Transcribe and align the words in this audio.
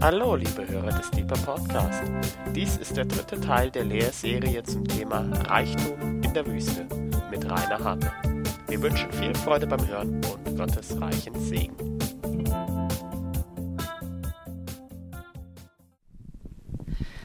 Hallo, 0.00 0.36
liebe 0.36 0.64
Hörer 0.68 0.92
des 0.92 1.10
Deeper 1.10 1.36
Podcast. 1.38 2.02
Dies 2.54 2.76
ist 2.76 2.96
der 2.96 3.04
dritte 3.04 3.40
Teil 3.40 3.68
der 3.72 3.84
Lehrserie 3.84 4.62
zum 4.62 4.86
Thema 4.86 5.24
Reichtum 5.48 6.22
in 6.22 6.32
der 6.32 6.46
Wüste 6.46 6.86
mit 7.32 7.44
Rainer 7.44 7.82
Harte. 7.82 8.12
Wir 8.68 8.80
wünschen 8.80 9.10
viel 9.10 9.34
Freude 9.34 9.66
beim 9.66 9.84
Hören 9.88 10.20
und 10.24 10.56
Gottes 10.56 10.94
reichen 11.00 11.34
Segen. 11.40 11.98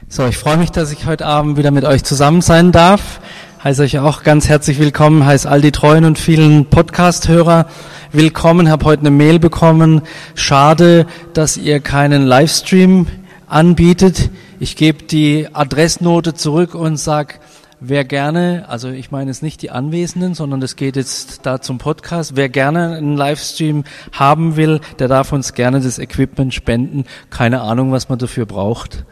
So, 0.08 0.26
ich 0.26 0.36
freue 0.36 0.56
mich, 0.56 0.72
dass 0.72 0.90
ich 0.90 1.06
heute 1.06 1.26
Abend 1.26 1.56
wieder 1.56 1.70
mit 1.70 1.84
euch 1.84 2.02
zusammen 2.02 2.40
sein 2.40 2.72
darf. 2.72 3.20
Heiße 3.62 3.82
euch 3.82 3.98
auch 4.00 4.24
ganz 4.24 4.48
herzlich 4.48 4.80
willkommen, 4.80 5.24
heiße 5.24 5.48
all 5.48 5.60
die 5.60 5.72
treuen 5.72 6.04
und 6.04 6.18
vielen 6.18 6.66
Podcast-Hörer 6.66 7.66
willkommen. 8.14 8.70
Habe 8.70 8.84
heute 8.84 9.00
eine 9.00 9.10
Mail 9.10 9.38
bekommen. 9.38 10.02
Schade, 10.36 11.06
dass 11.32 11.56
ihr 11.56 11.80
keinen 11.80 12.22
Livestream 12.22 13.06
anbietet. 13.48 14.30
Ich 14.60 14.76
gebe 14.76 15.02
die 15.02 15.48
Adressnote 15.52 16.34
zurück 16.34 16.74
und 16.74 16.96
sag, 16.96 17.40
wer 17.80 18.04
gerne, 18.04 18.66
also 18.68 18.88
ich 18.88 19.10
meine 19.10 19.30
es 19.32 19.42
nicht 19.42 19.62
die 19.62 19.70
Anwesenden, 19.70 20.34
sondern 20.34 20.62
es 20.62 20.76
geht 20.76 20.94
jetzt 20.94 21.44
da 21.44 21.60
zum 21.60 21.78
Podcast. 21.78 22.36
Wer 22.36 22.48
gerne 22.48 22.96
einen 22.96 23.16
Livestream 23.16 23.82
haben 24.12 24.56
will, 24.56 24.80
der 25.00 25.08
darf 25.08 25.32
uns 25.32 25.52
gerne 25.52 25.80
das 25.80 25.98
Equipment 25.98 26.54
spenden. 26.54 27.04
Keine 27.30 27.62
Ahnung, 27.62 27.90
was 27.90 28.08
man 28.08 28.18
dafür 28.18 28.46
braucht. 28.46 29.04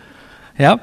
Ja. 0.57 0.79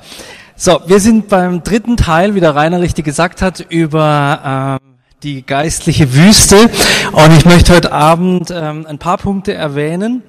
So, 0.57 0.81
wir 0.87 0.99
sind 0.99 1.29
beim 1.29 1.63
dritten 1.63 1.95
Teil, 1.95 2.35
wie 2.35 2.41
der 2.41 2.53
Rainer 2.53 2.81
richtig 2.81 3.05
gesagt 3.05 3.41
hat, 3.41 3.65
über 3.69 4.79
ähm, 4.81 4.98
die 5.23 5.45
geistliche 5.45 6.13
Wüste. 6.13 6.69
Und 7.11 7.37
ich 7.37 7.45
möchte 7.45 7.73
heute 7.73 7.91
Abend 7.91 8.51
ähm, 8.51 8.85
ein 8.87 8.99
paar 8.99 9.17
Punkte 9.17 9.53
erwähnen, 9.53 10.23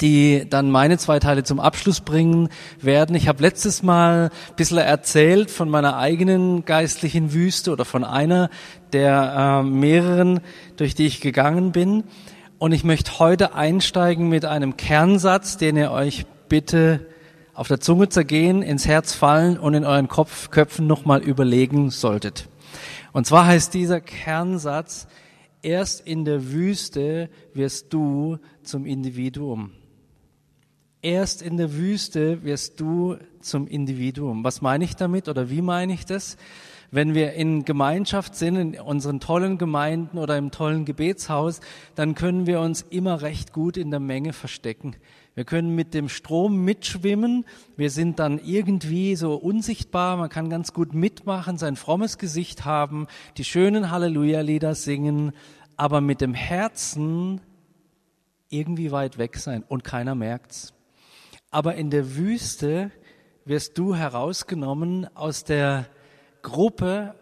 die 0.00 0.44
dann 0.48 0.70
meine 0.70 0.98
zwei 0.98 1.20
Teile 1.20 1.44
zum 1.44 1.60
Abschluss 1.60 2.00
bringen 2.00 2.48
werden. 2.80 3.14
Ich 3.14 3.28
habe 3.28 3.42
letztes 3.42 3.82
Mal 3.82 4.30
ein 4.30 4.56
bisschen 4.56 4.78
erzählt 4.78 5.50
von 5.50 5.68
meiner 5.68 5.96
eigenen 5.96 6.64
geistlichen 6.64 7.32
Wüste 7.32 7.70
oder 7.70 7.84
von 7.84 8.02
einer 8.04 8.50
der 8.92 9.62
äh, 9.62 9.68
mehreren, 9.68 10.40
durch 10.76 10.94
die 10.94 11.06
ich 11.06 11.20
gegangen 11.20 11.70
bin. 11.72 12.04
Und 12.58 12.72
ich 12.72 12.84
möchte 12.84 13.18
heute 13.18 13.54
einsteigen 13.54 14.28
mit 14.28 14.44
einem 14.44 14.76
Kernsatz, 14.76 15.56
den 15.56 15.76
ihr 15.76 15.92
euch 15.92 16.26
bitte 16.48 17.06
auf 17.54 17.68
der 17.68 17.80
Zunge 17.80 18.08
zergehen, 18.08 18.62
ins 18.62 18.86
Herz 18.86 19.14
fallen 19.14 19.58
und 19.58 19.74
in 19.74 19.84
euren 19.84 20.08
Kopf, 20.08 20.50
Köpfen 20.50 20.86
nochmal 20.86 21.22
überlegen 21.22 21.90
solltet. 21.90 22.48
Und 23.12 23.26
zwar 23.26 23.46
heißt 23.46 23.74
dieser 23.74 24.00
Kernsatz, 24.00 25.06
erst 25.60 26.06
in 26.06 26.24
der 26.24 26.50
Wüste 26.50 27.28
wirst 27.54 27.92
du 27.92 28.38
zum 28.62 28.86
Individuum. 28.86 29.72
Erst 31.02 31.42
in 31.42 31.56
der 31.56 31.74
Wüste 31.74 32.42
wirst 32.44 32.80
du 32.80 33.16
zum 33.40 33.66
Individuum. 33.66 34.44
Was 34.44 34.62
meine 34.62 34.84
ich 34.84 34.96
damit 34.96 35.28
oder 35.28 35.50
wie 35.50 35.62
meine 35.62 35.92
ich 35.92 36.06
das? 36.06 36.36
Wenn 36.90 37.14
wir 37.14 37.32
in 37.32 37.64
Gemeinschaft 37.64 38.34
sind, 38.34 38.56
in 38.56 38.80
unseren 38.80 39.18
tollen 39.18 39.58
Gemeinden 39.58 40.18
oder 40.18 40.36
im 40.36 40.50
tollen 40.50 40.84
Gebetshaus, 40.84 41.60
dann 41.94 42.14
können 42.14 42.46
wir 42.46 42.60
uns 42.60 42.82
immer 42.82 43.22
recht 43.22 43.52
gut 43.52 43.76
in 43.76 43.90
der 43.90 43.98
Menge 43.98 44.32
verstecken. 44.32 44.94
Wir 45.34 45.44
können 45.44 45.74
mit 45.74 45.94
dem 45.94 46.10
Strom 46.10 46.62
mitschwimmen. 46.64 47.46
Wir 47.76 47.90
sind 47.90 48.18
dann 48.18 48.38
irgendwie 48.38 49.16
so 49.16 49.34
unsichtbar. 49.34 50.18
Man 50.18 50.28
kann 50.28 50.50
ganz 50.50 50.74
gut 50.74 50.92
mitmachen, 50.92 51.56
sein 51.56 51.76
frommes 51.76 52.18
Gesicht 52.18 52.66
haben, 52.66 53.06
die 53.38 53.44
schönen 53.44 53.90
Halleluja-Lieder 53.90 54.74
singen, 54.74 55.32
aber 55.76 56.02
mit 56.02 56.20
dem 56.20 56.34
Herzen 56.34 57.40
irgendwie 58.50 58.92
weit 58.92 59.16
weg 59.16 59.36
sein 59.36 59.64
und 59.66 59.84
keiner 59.84 60.14
merkt's. 60.14 60.74
Aber 61.50 61.76
in 61.76 61.88
der 61.88 62.16
Wüste 62.16 62.90
wirst 63.46 63.78
du 63.78 63.94
herausgenommen 63.94 65.08
aus 65.16 65.44
der 65.44 65.86
Gruppe 66.42 67.14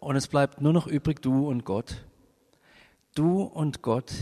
und 0.00 0.16
es 0.16 0.28
bleibt 0.28 0.62
nur 0.62 0.72
noch 0.72 0.86
übrig 0.86 1.20
du 1.20 1.46
und 1.46 1.66
Gott. 1.66 2.06
Du 3.14 3.42
und 3.42 3.82
Gott 3.82 4.12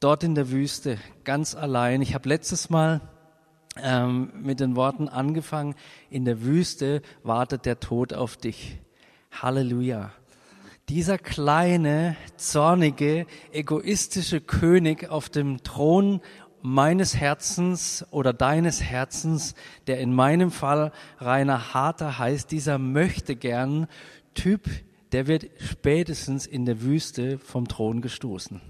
dort 0.00 0.24
in 0.24 0.34
der 0.34 0.50
Wüste, 0.50 0.98
ganz 1.24 1.54
allein. 1.54 2.00
Ich 2.00 2.14
habe 2.14 2.28
letztes 2.28 2.70
Mal 2.70 3.02
ähm, 3.76 4.32
mit 4.42 4.58
den 4.58 4.74
Worten 4.74 5.08
angefangen, 5.08 5.74
in 6.08 6.24
der 6.24 6.42
Wüste 6.42 7.02
wartet 7.22 7.66
der 7.66 7.80
Tod 7.80 8.14
auf 8.14 8.36
dich. 8.36 8.78
Halleluja. 9.30 10.10
Dieser 10.88 11.18
kleine, 11.18 12.16
zornige, 12.36 13.26
egoistische 13.52 14.40
König 14.40 15.08
auf 15.08 15.28
dem 15.28 15.62
Thron 15.62 16.20
meines 16.62 17.16
Herzens 17.16 18.04
oder 18.10 18.32
deines 18.32 18.82
Herzens, 18.82 19.54
der 19.86 20.00
in 20.00 20.12
meinem 20.12 20.50
Fall 20.50 20.92
Rainer 21.18 21.74
Harter 21.74 22.18
heißt, 22.18 22.50
dieser 22.50 22.78
möchte 22.78 23.36
gern 23.36 23.86
Typ, 24.34 24.68
der 25.12 25.26
wird 25.26 25.46
spätestens 25.58 26.46
in 26.46 26.64
der 26.64 26.82
Wüste 26.82 27.38
vom 27.38 27.68
Thron 27.68 28.00
gestoßen. 28.00 28.60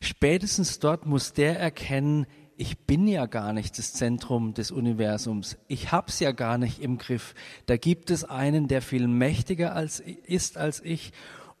Spätestens 0.00 0.78
dort 0.78 1.06
muss 1.06 1.32
der 1.32 1.58
erkennen, 1.58 2.26
ich 2.56 2.76
bin 2.76 3.06
ja 3.06 3.26
gar 3.26 3.52
nicht 3.52 3.78
das 3.78 3.92
Zentrum 3.92 4.52
des 4.52 4.72
Universums. 4.72 5.58
Ich 5.68 5.92
hab's 5.92 6.18
ja 6.18 6.32
gar 6.32 6.58
nicht 6.58 6.80
im 6.80 6.98
Griff. 6.98 7.34
Da 7.66 7.76
gibt 7.76 8.10
es 8.10 8.24
einen, 8.24 8.66
der 8.66 8.82
viel 8.82 9.06
mächtiger 9.06 9.76
als, 9.76 10.00
ist 10.00 10.58
als 10.58 10.80
ich 10.84 11.12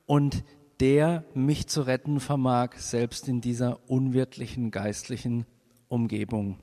und 0.06 0.42
der 0.80 1.24
mich 1.34 1.68
zu 1.68 1.82
retten 1.82 2.18
vermag, 2.18 2.74
selbst 2.76 3.28
in 3.28 3.40
dieser 3.40 3.78
unwirtlichen 3.88 4.70
geistlichen 4.72 5.46
Umgebung. 5.88 6.58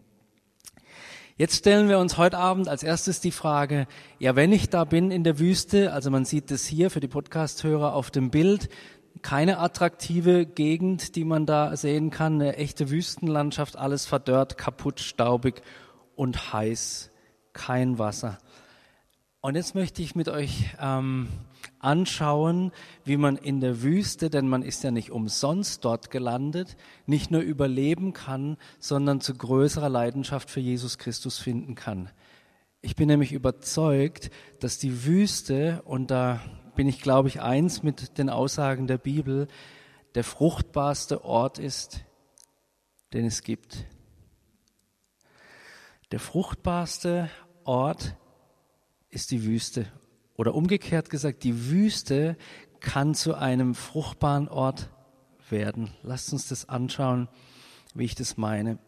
Jetzt 1.37 1.57
stellen 1.57 1.89
wir 1.89 1.99
uns 1.99 2.17
heute 2.17 2.37
Abend 2.37 2.69
als 2.69 2.81
erstes 2.81 3.19
die 3.19 3.31
Frage, 3.31 3.87
ja, 4.19 4.37
wenn 4.37 4.53
ich 4.53 4.69
da 4.69 4.85
bin 4.85 5.11
in 5.11 5.25
der 5.25 5.37
Wüste, 5.37 5.91
also 5.91 6.09
man 6.09 6.23
sieht 6.23 6.49
es 6.49 6.65
hier 6.65 6.89
für 6.89 7.01
die 7.01 7.09
Podcast-Hörer 7.09 7.93
auf 7.93 8.09
dem 8.09 8.31
Bild, 8.31 8.69
keine 9.25 9.57
attraktive 9.57 10.45
Gegend, 10.45 11.15
die 11.15 11.23
man 11.23 11.47
da 11.47 11.75
sehen 11.75 12.11
kann, 12.11 12.35
eine 12.35 12.57
echte 12.57 12.91
Wüstenlandschaft, 12.91 13.75
alles 13.75 14.05
verdörrt, 14.05 14.55
kaputt, 14.55 14.99
staubig 14.99 15.63
und 16.15 16.53
heiß, 16.53 17.09
kein 17.51 17.97
Wasser. 17.97 18.37
Und 19.41 19.55
jetzt 19.55 19.73
möchte 19.73 20.03
ich 20.03 20.13
mit 20.13 20.29
euch 20.29 20.65
ähm, 20.79 21.27
anschauen, 21.79 22.71
wie 23.03 23.17
man 23.17 23.35
in 23.35 23.61
der 23.61 23.81
Wüste, 23.81 24.29
denn 24.29 24.47
man 24.47 24.61
ist 24.61 24.83
ja 24.83 24.91
nicht 24.91 25.09
umsonst 25.09 25.83
dort 25.83 26.11
gelandet, 26.11 26.77
nicht 27.07 27.31
nur 27.31 27.41
überleben 27.41 28.13
kann, 28.13 28.57
sondern 28.77 29.21
zu 29.21 29.33
größerer 29.33 29.89
Leidenschaft 29.89 30.51
für 30.51 30.59
Jesus 30.59 30.99
Christus 30.99 31.39
finden 31.39 31.73
kann. 31.73 32.11
Ich 32.81 32.95
bin 32.95 33.07
nämlich 33.07 33.31
überzeugt, 33.31 34.29
dass 34.59 34.77
die 34.77 35.03
Wüste, 35.03 35.81
und 35.85 36.11
da 36.11 36.41
bin 36.75 36.87
ich, 36.87 37.01
glaube 37.01 37.27
ich, 37.27 37.41
eins 37.41 37.83
mit 37.83 38.17
den 38.17 38.29
Aussagen 38.29 38.87
der 38.87 38.97
Bibel, 38.97 39.47
der 40.13 40.23
fruchtbarste 40.23 41.25
Ort 41.25 41.59
ist, 41.59 42.05
den 43.13 43.25
es 43.25 43.41
gibt. 43.41 43.85
Der 46.11 46.19
fruchtbarste 46.19 47.29
Ort 47.63 48.15
ist 49.09 49.31
die 49.31 49.43
Wüste. 49.43 49.87
Oder 50.37 50.53
umgekehrt 50.53 51.09
gesagt, 51.09 51.43
die 51.43 51.69
Wüste 51.69 52.37
kann 52.79 53.15
zu 53.15 53.33
einem 53.35 53.73
fruchtbaren 53.73 54.47
Ort 54.47 54.89
werden. 55.49 55.91
Lasst 56.03 56.31
uns 56.33 56.47
das 56.47 56.69
anschauen, 56.69 57.27
wie 57.93 58.05
ich 58.05 58.15
das 58.15 58.37
meine. 58.37 58.79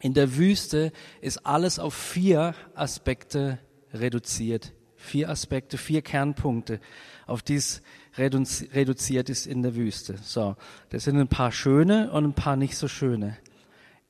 In 0.00 0.14
der 0.14 0.36
Wüste 0.36 0.92
ist 1.20 1.46
alles 1.46 1.78
auf 1.78 1.94
vier 1.94 2.54
Aspekte 2.74 3.58
reduziert. 3.92 4.72
Vier 5.04 5.28
Aspekte, 5.28 5.76
vier 5.76 6.00
Kernpunkte, 6.02 6.80
auf 7.26 7.42
die 7.42 7.56
es 7.56 7.82
reduziert 8.16 9.28
ist 9.28 9.46
in 9.46 9.62
der 9.62 9.74
Wüste. 9.76 10.16
So, 10.22 10.56
das 10.88 11.04
sind 11.04 11.18
ein 11.18 11.28
paar 11.28 11.52
schöne 11.52 12.10
und 12.10 12.24
ein 12.24 12.32
paar 12.32 12.56
nicht 12.56 12.76
so 12.76 12.88
schöne. 12.88 13.36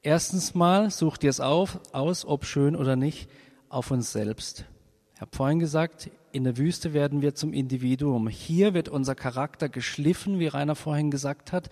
Erstens 0.02 0.54
mal 0.54 0.90
sucht 0.90 1.24
ihr 1.24 1.30
es 1.30 1.40
auf, 1.40 1.80
aus, 1.92 2.24
ob 2.24 2.44
schön 2.44 2.76
oder 2.76 2.94
nicht, 2.94 3.28
auf 3.68 3.90
uns 3.90 4.12
selbst. 4.12 4.66
Ich 5.14 5.20
habe 5.20 5.34
vorhin 5.34 5.58
gesagt, 5.58 6.10
in 6.32 6.44
der 6.44 6.56
Wüste 6.58 6.92
werden 6.92 7.22
wir 7.22 7.34
zum 7.34 7.52
Individuum. 7.52 8.28
Hier 8.28 8.74
wird 8.74 8.88
unser 8.88 9.14
Charakter 9.14 9.68
geschliffen, 9.68 10.38
wie 10.38 10.48
Rainer 10.48 10.74
vorhin 10.74 11.10
gesagt 11.10 11.52
hat. 11.52 11.70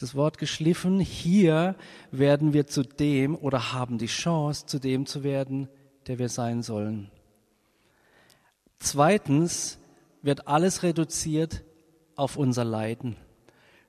Das 0.00 0.14
Wort 0.14 0.38
geschliffen. 0.38 1.00
Hier 1.00 1.76
werden 2.12 2.52
wir 2.52 2.66
zu 2.66 2.82
dem 2.82 3.36
oder 3.36 3.72
haben 3.72 3.98
die 3.98 4.06
Chance, 4.06 4.66
zu 4.66 4.78
dem 4.78 5.06
zu 5.06 5.24
werden, 5.24 5.68
der 6.06 6.18
wir 6.18 6.28
sein 6.28 6.62
sollen. 6.62 7.10
Zweitens 8.78 9.78
wird 10.22 10.48
alles 10.48 10.82
reduziert 10.82 11.64
auf 12.14 12.36
unser 12.36 12.64
Leiden. 12.64 13.16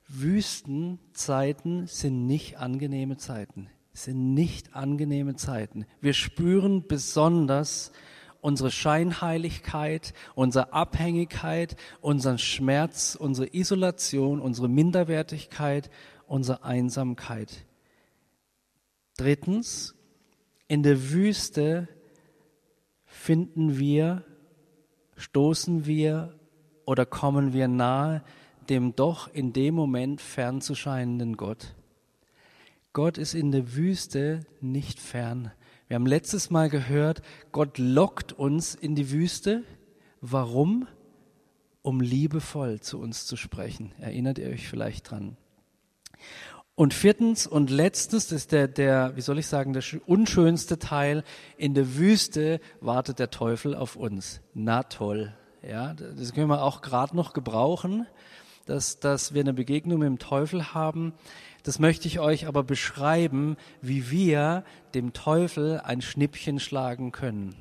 Wüstenzeiten 0.08 1.88
sind 1.88 2.26
nicht 2.26 2.58
angenehme 2.58 3.18
Zeiten, 3.18 3.70
sind 3.94 4.34
nicht 4.34 4.76
angenehme 4.76 5.36
Zeiten. 5.36 5.86
Wir 6.00 6.14
spüren 6.14 6.88
besonders 6.88 7.92
unsere 8.40 8.72
Scheinheiligkeit, 8.72 10.14
unsere 10.36 10.72
Abhängigkeit, 10.72 11.76
unseren 12.00 12.38
Schmerz, 12.38 13.16
unsere 13.20 13.54
Isolation, 13.54 14.40
unsere 14.40 14.70
Minderwertigkeit, 14.70 15.90
unsere 16.28 16.64
Einsamkeit. 16.64 17.66
Drittens, 19.18 19.94
In 20.70 20.84
der 20.84 21.12
Wüste 21.12 21.88
finden 23.06 23.80
wir, 23.80 24.26
stoßen 25.18 25.86
wir 25.86 26.34
oder 26.86 27.06
kommen 27.06 27.54
wir 27.54 27.68
nahe 27.68 28.24
dem 28.70 28.96
doch 28.96 29.34
in 29.34 29.54
dem 29.54 29.76
Moment 29.76 30.22
fernzuscheinenden 30.22 31.38
Gott. 31.38 31.76
Gott 32.94 33.18
ist 33.18 33.34
in 33.34 33.52
der 33.52 33.76
Wüste 33.76 34.46
nicht 34.62 35.00
fern. 35.00 35.52
Wir 35.88 35.96
haben 35.96 36.06
letztes 36.06 36.50
Mal 36.50 36.70
gehört, 36.70 37.22
Gott 37.52 37.78
lockt 37.78 38.34
uns 38.34 38.76
in 38.76 38.96
die 38.96 39.12
Wüste. 39.12 39.64
Warum? 40.20 40.88
Um 41.82 42.02
liebevoll 42.02 42.82
zu 42.82 43.00
uns 43.00 43.26
zu 43.26 43.38
sprechen. 43.38 43.94
Erinnert 44.00 44.40
ihr 44.40 44.50
euch 44.50 44.68
vielleicht 44.68 45.12
dran? 45.12 45.38
Und 46.78 46.94
viertens 46.94 47.48
und 47.48 47.72
letztens, 47.72 48.28
das 48.28 48.34
ist 48.34 48.52
der, 48.52 48.68
der, 48.68 49.16
wie 49.16 49.22
soll 49.22 49.40
ich 49.40 49.48
sagen, 49.48 49.74
der 49.74 49.82
unschönste 50.06 50.78
Teil. 50.78 51.24
In 51.58 51.74
der 51.74 51.96
Wüste 51.96 52.60
wartet 52.82 53.18
der 53.18 53.32
Teufel 53.32 53.74
auf 53.74 53.96
uns. 53.96 54.42
Na 54.54 54.84
toll. 54.84 55.34
Ja, 55.68 55.96
das 55.96 56.36
können 56.36 56.50
wir 56.50 56.62
auch 56.62 56.82
gerade 56.82 57.16
noch 57.16 57.34
gebrauchen, 57.34 58.06
dass, 58.68 59.00
dass 59.00 59.34
wir 59.34 59.42
eine 59.42 59.56
Begegnung 59.56 59.98
mit 59.98 60.06
dem 60.06 60.20
Teufel 60.20 60.76
haben. 60.76 61.16
Das 61.64 61.80
möchte 61.80 62.08
ich 62.08 62.20
euch 62.20 62.46
aber 62.46 62.64
beschreiben, 62.64 63.58
wie 63.82 64.12
wir 64.12 64.64
dem 64.94 65.14
Teufel 65.14 65.82
ein 65.84 66.04
Schnippchen 66.04 66.60
schlagen 66.60 67.12
können. 67.12 67.56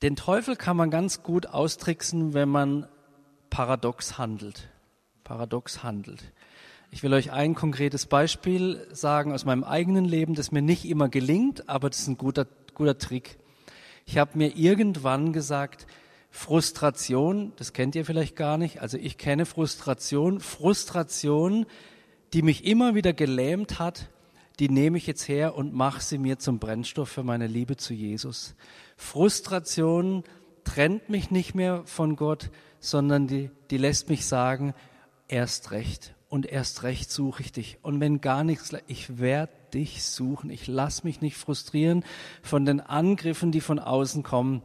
Den 0.00 0.16
Teufel 0.16 0.56
kann 0.56 0.78
man 0.78 0.90
ganz 0.90 1.22
gut 1.22 1.48
austricksen, 1.48 2.32
wenn 2.32 2.48
man 2.48 2.88
paradox 3.50 4.16
handelt. 4.16 4.70
Paradox 5.22 5.82
handelt. 5.82 6.32
Ich 6.92 7.04
will 7.04 7.14
euch 7.14 7.30
ein 7.30 7.54
konkretes 7.54 8.06
Beispiel 8.06 8.84
sagen 8.90 9.32
aus 9.32 9.44
meinem 9.44 9.62
eigenen 9.62 10.04
Leben, 10.04 10.34
das 10.34 10.50
mir 10.50 10.60
nicht 10.60 10.84
immer 10.84 11.08
gelingt, 11.08 11.68
aber 11.68 11.88
das 11.88 12.00
ist 12.00 12.08
ein 12.08 12.18
guter, 12.18 12.48
guter 12.74 12.98
Trick. 12.98 13.38
Ich 14.06 14.18
habe 14.18 14.36
mir 14.36 14.56
irgendwann 14.56 15.32
gesagt, 15.32 15.86
Frustration, 16.30 17.52
das 17.56 17.72
kennt 17.72 17.94
ihr 17.94 18.04
vielleicht 18.04 18.34
gar 18.34 18.58
nicht, 18.58 18.82
also 18.82 18.98
ich 18.98 19.18
kenne 19.18 19.46
Frustration, 19.46 20.40
Frustration, 20.40 21.66
die 22.32 22.42
mich 22.42 22.64
immer 22.64 22.96
wieder 22.96 23.12
gelähmt 23.12 23.78
hat, 23.78 24.08
die 24.58 24.68
nehme 24.68 24.98
ich 24.98 25.06
jetzt 25.06 25.28
her 25.28 25.54
und 25.54 25.72
mache 25.72 26.02
sie 26.02 26.18
mir 26.18 26.40
zum 26.40 26.58
Brennstoff 26.58 27.08
für 27.08 27.22
meine 27.22 27.46
Liebe 27.46 27.76
zu 27.76 27.94
Jesus. 27.94 28.56
Frustration 28.96 30.24
trennt 30.64 31.08
mich 31.08 31.30
nicht 31.30 31.54
mehr 31.54 31.82
von 31.84 32.16
Gott, 32.16 32.50
sondern 32.80 33.28
die, 33.28 33.50
die 33.70 33.78
lässt 33.78 34.08
mich 34.08 34.26
sagen, 34.26 34.74
erst 35.28 35.70
recht 35.70 36.14
und 36.30 36.46
erst 36.46 36.84
recht 36.84 37.10
suche 37.10 37.42
ich 37.42 37.52
dich. 37.52 37.78
Und 37.82 38.00
wenn 38.00 38.20
gar 38.20 38.44
nichts, 38.44 38.70
ich 38.86 39.18
werde 39.18 39.52
dich 39.74 40.04
suchen. 40.04 40.48
Ich 40.48 40.68
lass 40.68 41.04
mich 41.04 41.20
nicht 41.20 41.36
frustrieren 41.36 42.04
von 42.40 42.64
den 42.64 42.80
Angriffen, 42.80 43.50
die 43.50 43.60
von 43.60 43.80
außen 43.80 44.22
kommen. 44.22 44.62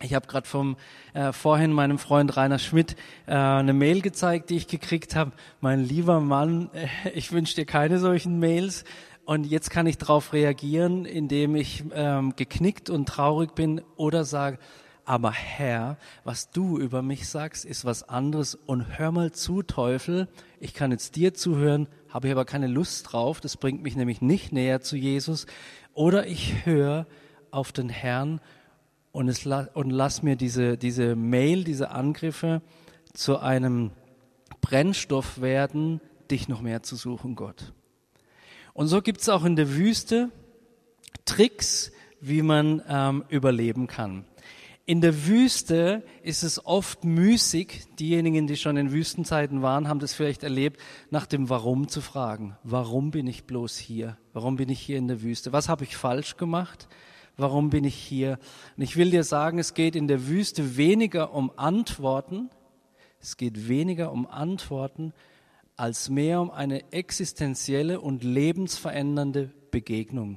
Ich 0.00 0.14
habe 0.14 0.26
gerade 0.26 0.48
vom 0.48 0.76
äh, 1.12 1.32
vorhin 1.32 1.72
meinem 1.72 1.98
Freund 1.98 2.36
Rainer 2.36 2.58
Schmidt 2.58 2.96
äh, 3.26 3.34
eine 3.34 3.74
Mail 3.74 4.00
gezeigt, 4.00 4.48
die 4.48 4.56
ich 4.56 4.66
gekriegt 4.66 5.14
habe. 5.14 5.32
Mein 5.60 5.84
lieber 5.84 6.20
Mann, 6.20 6.70
äh, 6.72 7.10
ich 7.14 7.32
wünsche 7.32 7.54
dir 7.54 7.66
keine 7.66 7.98
solchen 7.98 8.38
Mails. 8.38 8.84
Und 9.26 9.44
jetzt 9.44 9.70
kann 9.70 9.86
ich 9.86 9.98
darauf 9.98 10.32
reagieren, 10.32 11.04
indem 11.04 11.54
ich 11.54 11.84
ähm, 11.94 12.34
geknickt 12.34 12.88
und 12.88 13.06
traurig 13.06 13.54
bin 13.54 13.82
oder 13.96 14.24
sage, 14.24 14.58
aber 15.04 15.32
Herr, 15.32 15.98
was 16.24 16.50
du 16.50 16.78
über 16.78 17.02
mich 17.02 17.28
sagst, 17.28 17.64
ist 17.64 17.84
was 17.84 18.08
anderes. 18.08 18.54
Und 18.54 18.98
hör 18.98 19.12
mal 19.12 19.32
zu, 19.32 19.62
Teufel, 19.62 20.28
ich 20.60 20.74
kann 20.74 20.90
jetzt 20.90 21.16
dir 21.16 21.34
zuhören, 21.34 21.88
habe 22.08 22.28
ich 22.28 22.32
aber 22.32 22.44
keine 22.44 22.66
Lust 22.66 23.12
drauf, 23.12 23.40
das 23.40 23.56
bringt 23.56 23.82
mich 23.82 23.96
nämlich 23.96 24.20
nicht 24.20 24.52
näher 24.52 24.80
zu 24.80 24.96
Jesus. 24.96 25.46
Oder 25.92 26.26
ich 26.26 26.64
höre 26.64 27.06
auf 27.50 27.72
den 27.72 27.88
Herrn 27.88 28.40
und, 29.12 29.28
es, 29.28 29.46
und 29.46 29.90
lass 29.90 30.22
mir 30.22 30.36
diese, 30.36 30.76
diese 30.76 31.16
Mail, 31.16 31.64
diese 31.64 31.90
Angriffe 31.90 32.62
zu 33.12 33.38
einem 33.38 33.90
Brennstoff 34.60 35.40
werden, 35.40 36.00
dich 36.30 36.48
noch 36.48 36.62
mehr 36.62 36.82
zu 36.82 36.96
suchen, 36.96 37.36
Gott. 37.36 37.72
Und 38.72 38.88
so 38.88 39.02
gibt's 39.02 39.28
auch 39.28 39.44
in 39.44 39.54
der 39.54 39.74
Wüste 39.74 40.30
Tricks, 41.26 41.92
wie 42.20 42.42
man 42.42 42.82
ähm, 42.88 43.24
überleben 43.28 43.86
kann. 43.86 44.24
In 44.86 45.00
der 45.00 45.26
Wüste 45.26 46.02
ist 46.22 46.42
es 46.42 46.66
oft 46.66 47.04
müßig, 47.04 47.84
diejenigen, 47.98 48.46
die 48.46 48.58
schon 48.58 48.76
in 48.76 48.92
Wüstenzeiten 48.92 49.62
waren, 49.62 49.88
haben 49.88 49.98
das 49.98 50.12
vielleicht 50.12 50.42
erlebt, 50.42 50.78
nach 51.08 51.24
dem 51.24 51.48
Warum 51.48 51.88
zu 51.88 52.02
fragen. 52.02 52.58
Warum 52.64 53.10
bin 53.10 53.26
ich 53.26 53.44
bloß 53.44 53.78
hier? 53.78 54.18
Warum 54.34 54.56
bin 54.56 54.68
ich 54.68 54.80
hier 54.80 54.98
in 54.98 55.08
der 55.08 55.22
Wüste? 55.22 55.54
Was 55.54 55.70
habe 55.70 55.84
ich 55.84 55.96
falsch 55.96 56.36
gemacht? 56.36 56.86
Warum 57.38 57.70
bin 57.70 57.84
ich 57.84 57.94
hier? 57.94 58.38
Und 58.76 58.82
ich 58.82 58.96
will 58.96 59.10
dir 59.10 59.24
sagen, 59.24 59.58
es 59.58 59.72
geht 59.72 59.96
in 59.96 60.06
der 60.06 60.28
Wüste 60.28 60.76
weniger 60.76 61.32
um 61.32 61.50
Antworten, 61.56 62.50
es 63.22 63.38
geht 63.38 63.68
weniger 63.68 64.12
um 64.12 64.26
Antworten, 64.26 65.14
als 65.76 66.10
mehr 66.10 66.42
um 66.42 66.50
eine 66.50 66.92
existenzielle 66.92 68.02
und 68.02 68.22
lebensverändernde 68.22 69.50
Begegnung. 69.70 70.36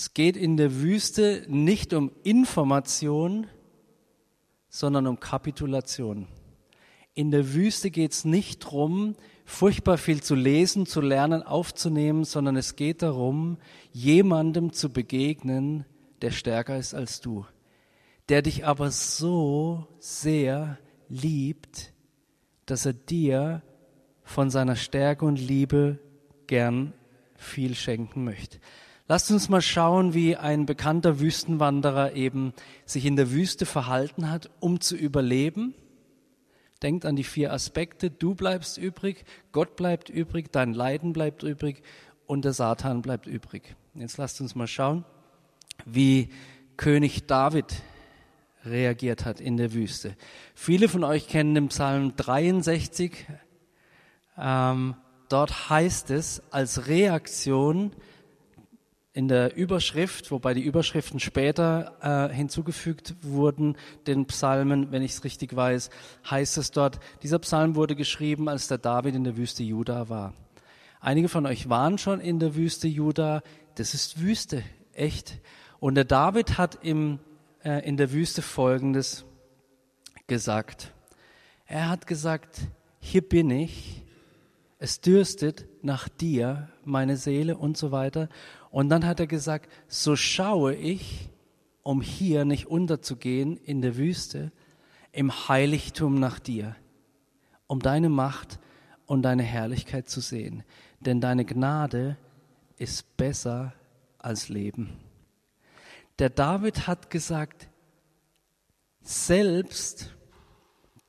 Es 0.00 0.14
geht 0.14 0.36
in 0.36 0.56
der 0.56 0.80
Wüste 0.80 1.44
nicht 1.48 1.92
um 1.92 2.12
Information, 2.22 3.48
sondern 4.68 5.08
um 5.08 5.18
Kapitulation. 5.18 6.28
In 7.14 7.32
der 7.32 7.52
Wüste 7.52 7.90
geht 7.90 8.12
es 8.12 8.24
nicht 8.24 8.62
darum, 8.62 9.16
furchtbar 9.44 9.98
viel 9.98 10.22
zu 10.22 10.36
lesen, 10.36 10.86
zu 10.86 11.00
lernen, 11.00 11.42
aufzunehmen, 11.42 12.22
sondern 12.22 12.54
es 12.54 12.76
geht 12.76 13.02
darum, 13.02 13.58
jemandem 13.90 14.72
zu 14.72 14.92
begegnen, 14.92 15.84
der 16.22 16.30
stärker 16.30 16.78
ist 16.78 16.94
als 16.94 17.20
du, 17.20 17.44
der 18.28 18.42
dich 18.42 18.64
aber 18.64 18.92
so 18.92 19.88
sehr 19.98 20.78
liebt, 21.08 21.92
dass 22.66 22.86
er 22.86 22.92
dir 22.92 23.62
von 24.22 24.48
seiner 24.50 24.76
Stärke 24.76 25.24
und 25.24 25.40
Liebe 25.40 25.98
gern 26.46 26.92
viel 27.34 27.74
schenken 27.74 28.22
möchte. 28.22 28.60
Lasst 29.10 29.30
uns 29.30 29.48
mal 29.48 29.62
schauen, 29.62 30.12
wie 30.12 30.36
ein 30.36 30.66
bekannter 30.66 31.18
Wüstenwanderer 31.18 32.12
eben 32.12 32.52
sich 32.84 33.06
in 33.06 33.16
der 33.16 33.30
Wüste 33.30 33.64
verhalten 33.64 34.30
hat, 34.30 34.50
um 34.60 34.82
zu 34.82 34.96
überleben. 34.96 35.74
Denkt 36.82 37.06
an 37.06 37.16
die 37.16 37.24
vier 37.24 37.50
Aspekte. 37.50 38.10
Du 38.10 38.34
bleibst 38.34 38.76
übrig, 38.76 39.24
Gott 39.50 39.76
bleibt 39.76 40.10
übrig, 40.10 40.52
dein 40.52 40.74
Leiden 40.74 41.14
bleibt 41.14 41.42
übrig 41.42 41.82
und 42.26 42.44
der 42.44 42.52
Satan 42.52 43.00
bleibt 43.00 43.26
übrig. 43.26 43.74
Jetzt 43.94 44.18
lasst 44.18 44.42
uns 44.42 44.54
mal 44.54 44.66
schauen, 44.66 45.06
wie 45.86 46.28
König 46.76 47.26
David 47.26 47.82
reagiert 48.66 49.24
hat 49.24 49.40
in 49.40 49.56
der 49.56 49.72
Wüste. 49.72 50.14
Viele 50.54 50.86
von 50.86 51.02
euch 51.02 51.28
kennen 51.28 51.54
den 51.54 51.68
Psalm 51.68 52.14
63. 52.14 53.26
Ähm, 54.36 54.96
dort 55.30 55.70
heißt 55.70 56.10
es 56.10 56.42
als 56.50 56.88
Reaktion 56.88 57.92
in 59.18 59.26
der 59.26 59.56
Überschrift, 59.56 60.30
wobei 60.30 60.54
die 60.54 60.62
Überschriften 60.62 61.18
später 61.18 62.28
äh, 62.30 62.32
hinzugefügt 62.32 63.16
wurden, 63.20 63.76
den 64.06 64.26
Psalmen, 64.26 64.92
wenn 64.92 65.02
ich 65.02 65.10
es 65.10 65.24
richtig 65.24 65.56
weiß, 65.56 65.90
heißt 66.30 66.56
es 66.56 66.70
dort, 66.70 67.00
dieser 67.24 67.40
Psalm 67.40 67.74
wurde 67.74 67.96
geschrieben, 67.96 68.48
als 68.48 68.68
der 68.68 68.78
David 68.78 69.16
in 69.16 69.24
der 69.24 69.36
Wüste 69.36 69.64
Juda 69.64 70.08
war. 70.08 70.34
Einige 71.00 71.28
von 71.28 71.46
euch 71.46 71.68
waren 71.68 71.98
schon 71.98 72.20
in 72.20 72.38
der 72.38 72.54
Wüste 72.54 72.86
Juda. 72.86 73.42
Das 73.74 73.92
ist 73.92 74.20
Wüste, 74.20 74.62
echt. 74.92 75.40
Und 75.80 75.96
der 75.96 76.04
David 76.04 76.56
hat 76.56 76.78
im, 76.84 77.18
äh, 77.64 77.84
in 77.84 77.96
der 77.96 78.12
Wüste 78.12 78.40
Folgendes 78.40 79.24
gesagt. 80.28 80.92
Er 81.66 81.88
hat 81.88 82.06
gesagt, 82.06 82.60
hier 83.00 83.28
bin 83.28 83.50
ich, 83.50 84.04
es 84.78 85.00
dürstet 85.00 85.66
nach 85.82 86.08
dir, 86.08 86.68
meine 86.84 87.16
Seele 87.16 87.56
und 87.56 87.76
so 87.76 87.90
weiter. 87.90 88.28
Und 88.70 88.88
dann 88.88 89.06
hat 89.06 89.20
er 89.20 89.26
gesagt, 89.26 89.70
so 89.86 90.16
schaue 90.16 90.74
ich, 90.74 91.30
um 91.82 92.00
hier 92.02 92.44
nicht 92.44 92.66
unterzugehen 92.66 93.56
in 93.56 93.80
der 93.80 93.96
Wüste, 93.96 94.52
im 95.12 95.48
Heiligtum 95.48 96.20
nach 96.20 96.38
dir, 96.38 96.76
um 97.66 97.80
deine 97.80 98.08
Macht 98.08 98.58
und 99.06 99.22
deine 99.22 99.42
Herrlichkeit 99.42 100.08
zu 100.08 100.20
sehen. 100.20 100.64
Denn 101.00 101.20
deine 101.20 101.44
Gnade 101.44 102.16
ist 102.76 103.16
besser 103.16 103.72
als 104.18 104.48
Leben. 104.48 104.98
Der 106.18 106.30
David 106.30 106.86
hat 106.86 107.10
gesagt, 107.10 107.68
selbst 109.00 110.14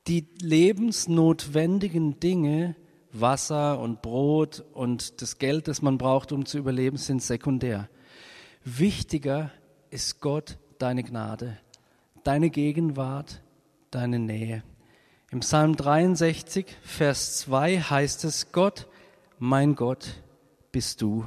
die 0.06 0.26
lebensnotwendigen 0.40 2.18
Dinge 2.20 2.74
Wasser 3.12 3.78
und 3.80 4.02
Brot 4.02 4.64
und 4.72 5.20
das 5.22 5.38
Geld, 5.38 5.68
das 5.68 5.82
man 5.82 5.98
braucht, 5.98 6.32
um 6.32 6.46
zu 6.46 6.58
überleben, 6.58 6.96
sind 6.96 7.22
sekundär. 7.22 7.88
Wichtiger 8.64 9.50
ist 9.90 10.20
Gott, 10.20 10.58
deine 10.78 11.02
Gnade, 11.02 11.58
deine 12.24 12.50
Gegenwart, 12.50 13.42
deine 13.90 14.18
Nähe. 14.18 14.62
Im 15.30 15.40
Psalm 15.40 15.76
63, 15.76 16.66
Vers 16.82 17.38
2 17.38 17.80
heißt 17.80 18.24
es, 18.24 18.52
Gott, 18.52 18.88
mein 19.38 19.74
Gott, 19.74 20.22
bist 20.72 21.02
du. 21.02 21.26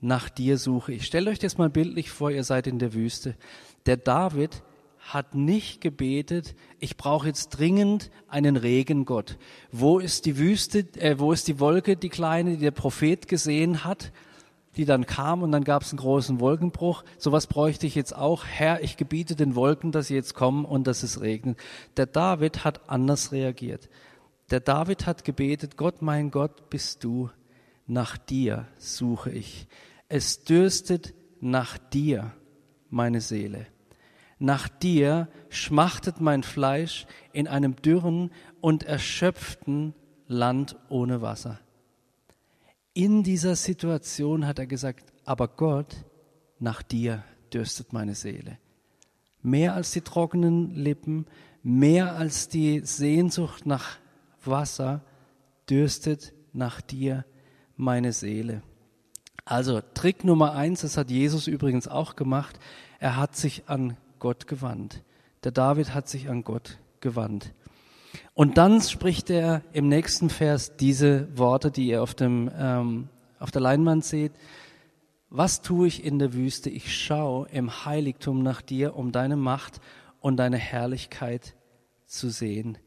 nach 0.00 0.28
dir 0.30 0.56
suche 0.56 0.92
ich. 0.92 1.04
Stellt 1.04 1.28
euch 1.28 1.38
das 1.38 1.58
mal 1.58 1.70
bildlich 1.70 2.10
vor, 2.10 2.30
ihr 2.30 2.44
seid 2.44 2.66
in 2.66 2.78
der 2.78 2.94
Wüste. 2.94 3.36
Der 3.86 3.96
David 3.96 4.62
hat 5.14 5.34
nicht 5.34 5.80
gebetet, 5.80 6.54
ich 6.78 6.96
brauche 6.96 7.26
jetzt 7.26 7.50
dringend 7.50 8.10
einen 8.28 8.56
Regengott. 8.56 9.38
Wo 9.72 9.98
ist 9.98 10.26
die 10.26 10.38
Wüste, 10.38 10.86
äh, 10.98 11.18
wo 11.18 11.32
ist 11.32 11.48
die 11.48 11.60
Wolke, 11.60 11.96
die 11.96 12.08
kleine, 12.08 12.52
die 12.52 12.58
der 12.62 12.70
Prophet 12.70 13.28
gesehen 13.28 13.84
hat, 13.84 14.12
die 14.76 14.84
dann 14.84 15.06
kam 15.06 15.42
und 15.42 15.52
dann 15.52 15.64
gab 15.64 15.82
es 15.82 15.90
einen 15.90 15.98
großen 15.98 16.40
Wolkenbruch. 16.40 17.04
Sowas 17.18 17.46
bräuchte 17.46 17.86
ich 17.86 17.94
jetzt 17.94 18.14
auch. 18.14 18.44
Herr, 18.44 18.82
ich 18.82 18.96
gebiete 18.96 19.34
den 19.34 19.54
Wolken, 19.54 19.92
dass 19.92 20.06
sie 20.06 20.14
jetzt 20.14 20.34
kommen 20.34 20.64
und 20.64 20.86
dass 20.86 21.02
es 21.02 21.20
regnet. 21.20 21.58
Der 21.96 22.06
David 22.06 22.64
hat 22.64 22.88
anders 22.88 23.32
reagiert. 23.32 23.88
Der 24.50 24.60
David 24.60 25.06
hat 25.06 25.24
gebetet, 25.24 25.76
Gott, 25.76 26.02
mein 26.02 26.30
Gott, 26.30 26.70
bist 26.70 27.04
du, 27.04 27.30
nach 27.86 28.16
dir 28.16 28.68
suche 28.78 29.30
ich. 29.30 29.66
Es 30.08 30.44
dürstet 30.44 31.14
nach 31.40 31.78
dir, 31.78 32.32
meine 32.88 33.20
Seele. 33.20 33.66
Nach 34.42 34.68
dir 34.68 35.28
schmachtet 35.50 36.20
mein 36.22 36.42
Fleisch 36.42 37.06
in 37.32 37.46
einem 37.46 37.76
dürren 37.76 38.30
und 38.62 38.82
erschöpften 38.82 39.94
Land 40.26 40.76
ohne 40.88 41.20
Wasser. 41.20 41.60
In 42.94 43.22
dieser 43.22 43.54
Situation 43.54 44.46
hat 44.46 44.58
er 44.58 44.66
gesagt, 44.66 45.12
aber 45.26 45.46
Gott, 45.46 45.94
nach 46.58 46.82
dir 46.82 47.22
dürstet 47.52 47.92
meine 47.92 48.14
Seele. 48.14 48.58
Mehr 49.42 49.74
als 49.74 49.90
die 49.90 50.00
trockenen 50.00 50.74
Lippen, 50.74 51.26
mehr 51.62 52.16
als 52.16 52.48
die 52.48 52.80
Sehnsucht 52.80 53.66
nach 53.66 53.98
Wasser, 54.42 55.02
dürstet 55.68 56.32
nach 56.54 56.80
dir 56.80 57.26
meine 57.76 58.14
Seele. 58.14 58.62
Also 59.44 59.82
Trick 59.92 60.24
Nummer 60.24 60.52
eins, 60.54 60.80
das 60.80 60.96
hat 60.96 61.10
Jesus 61.10 61.46
übrigens 61.46 61.88
auch 61.88 62.16
gemacht, 62.16 62.58
er 63.00 63.16
hat 63.16 63.36
sich 63.36 63.68
an 63.68 63.98
Gott 64.20 64.46
gewandt. 64.46 65.02
Der 65.42 65.50
David 65.50 65.92
hat 65.94 66.08
sich 66.08 66.28
an 66.28 66.44
Gott 66.44 66.78
gewandt. 67.00 67.52
Und 68.34 68.58
dann 68.58 68.80
spricht 68.80 69.30
er 69.30 69.62
im 69.72 69.88
nächsten 69.88 70.30
Vers 70.30 70.76
diese 70.76 71.36
Worte, 71.36 71.70
die 71.70 71.88
ihr 71.88 72.02
auf, 72.02 72.14
dem, 72.14 72.50
ähm, 72.56 73.08
auf 73.38 73.50
der 73.50 73.60
Leinwand 73.60 74.04
seht. 74.04 74.32
Was 75.28 75.62
tue 75.62 75.86
ich 75.88 76.04
in 76.04 76.18
der 76.18 76.34
Wüste? 76.34 76.70
Ich 76.70 76.96
schaue 76.96 77.48
im 77.48 77.84
Heiligtum 77.84 78.42
nach 78.42 78.62
dir, 78.62 78.96
um 78.96 79.12
deine 79.12 79.36
Macht 79.36 79.80
und 80.20 80.36
deine 80.36 80.58
Herrlichkeit 80.58 81.54
zu 82.06 82.30
sehen. 82.30 82.78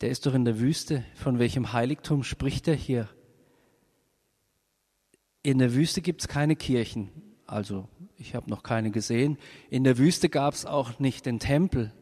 Der 0.00 0.10
ist 0.10 0.26
doch 0.26 0.34
in 0.34 0.44
der 0.44 0.58
Wüste. 0.58 1.04
Von 1.14 1.38
welchem 1.38 1.72
Heiligtum 1.72 2.22
spricht 2.22 2.68
er 2.68 2.74
hier? 2.74 3.08
In 5.42 5.58
der 5.58 5.74
Wüste 5.74 6.02
gibt 6.02 6.22
es 6.22 6.28
keine 6.28 6.56
Kirchen. 6.56 7.10
Also 7.48 7.88
ich 8.18 8.34
habe 8.34 8.50
noch 8.50 8.62
keine 8.62 8.90
gesehen. 8.90 9.38
In 9.70 9.82
der 9.82 9.96
Wüste 9.96 10.28
gab 10.28 10.52
es 10.52 10.66
auch 10.66 10.98
nicht 10.98 11.24
den 11.24 11.40
Tempel, 11.40 11.92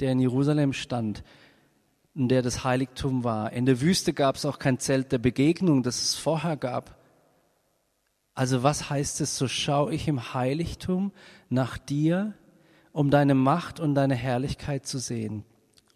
der 0.00 0.12
in 0.12 0.18
Jerusalem 0.18 0.72
stand 0.72 1.22
und 2.14 2.30
der 2.30 2.40
das 2.40 2.64
Heiligtum 2.64 3.22
war. 3.22 3.52
In 3.52 3.66
der 3.66 3.82
Wüste 3.82 4.14
gab 4.14 4.36
es 4.36 4.46
auch 4.46 4.58
kein 4.58 4.78
Zelt 4.78 5.12
der 5.12 5.18
Begegnung, 5.18 5.82
das 5.82 6.02
es 6.02 6.14
vorher 6.14 6.56
gab. 6.56 6.98
Also 8.34 8.62
was 8.62 8.88
heißt 8.88 9.20
es, 9.20 9.36
so 9.36 9.46
schaue 9.46 9.94
ich 9.94 10.08
im 10.08 10.32
Heiligtum 10.32 11.12
nach 11.50 11.76
dir, 11.76 12.32
um 12.92 13.10
deine 13.10 13.34
Macht 13.34 13.80
und 13.80 13.94
deine 13.94 14.14
Herrlichkeit 14.14 14.86
zu 14.86 14.98
sehen. 14.98 15.44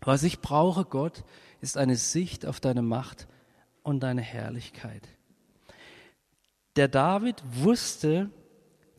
Was 0.02 0.22
ich 0.22 0.40
brauche, 0.40 0.84
Gott, 0.84 1.24
ist 1.62 1.78
eine 1.78 1.96
Sicht 1.96 2.44
auf 2.44 2.60
deine 2.60 2.82
Macht 2.82 3.26
und 3.82 4.00
deine 4.02 4.20
Herrlichkeit. 4.20 5.08
Der 6.76 6.88
David 6.88 7.42
wusste, 7.50 8.30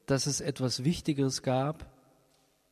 dass 0.10 0.26
es 0.26 0.42
etwas 0.42 0.84
Wichtigeres 0.84 1.44
gab 1.44 1.86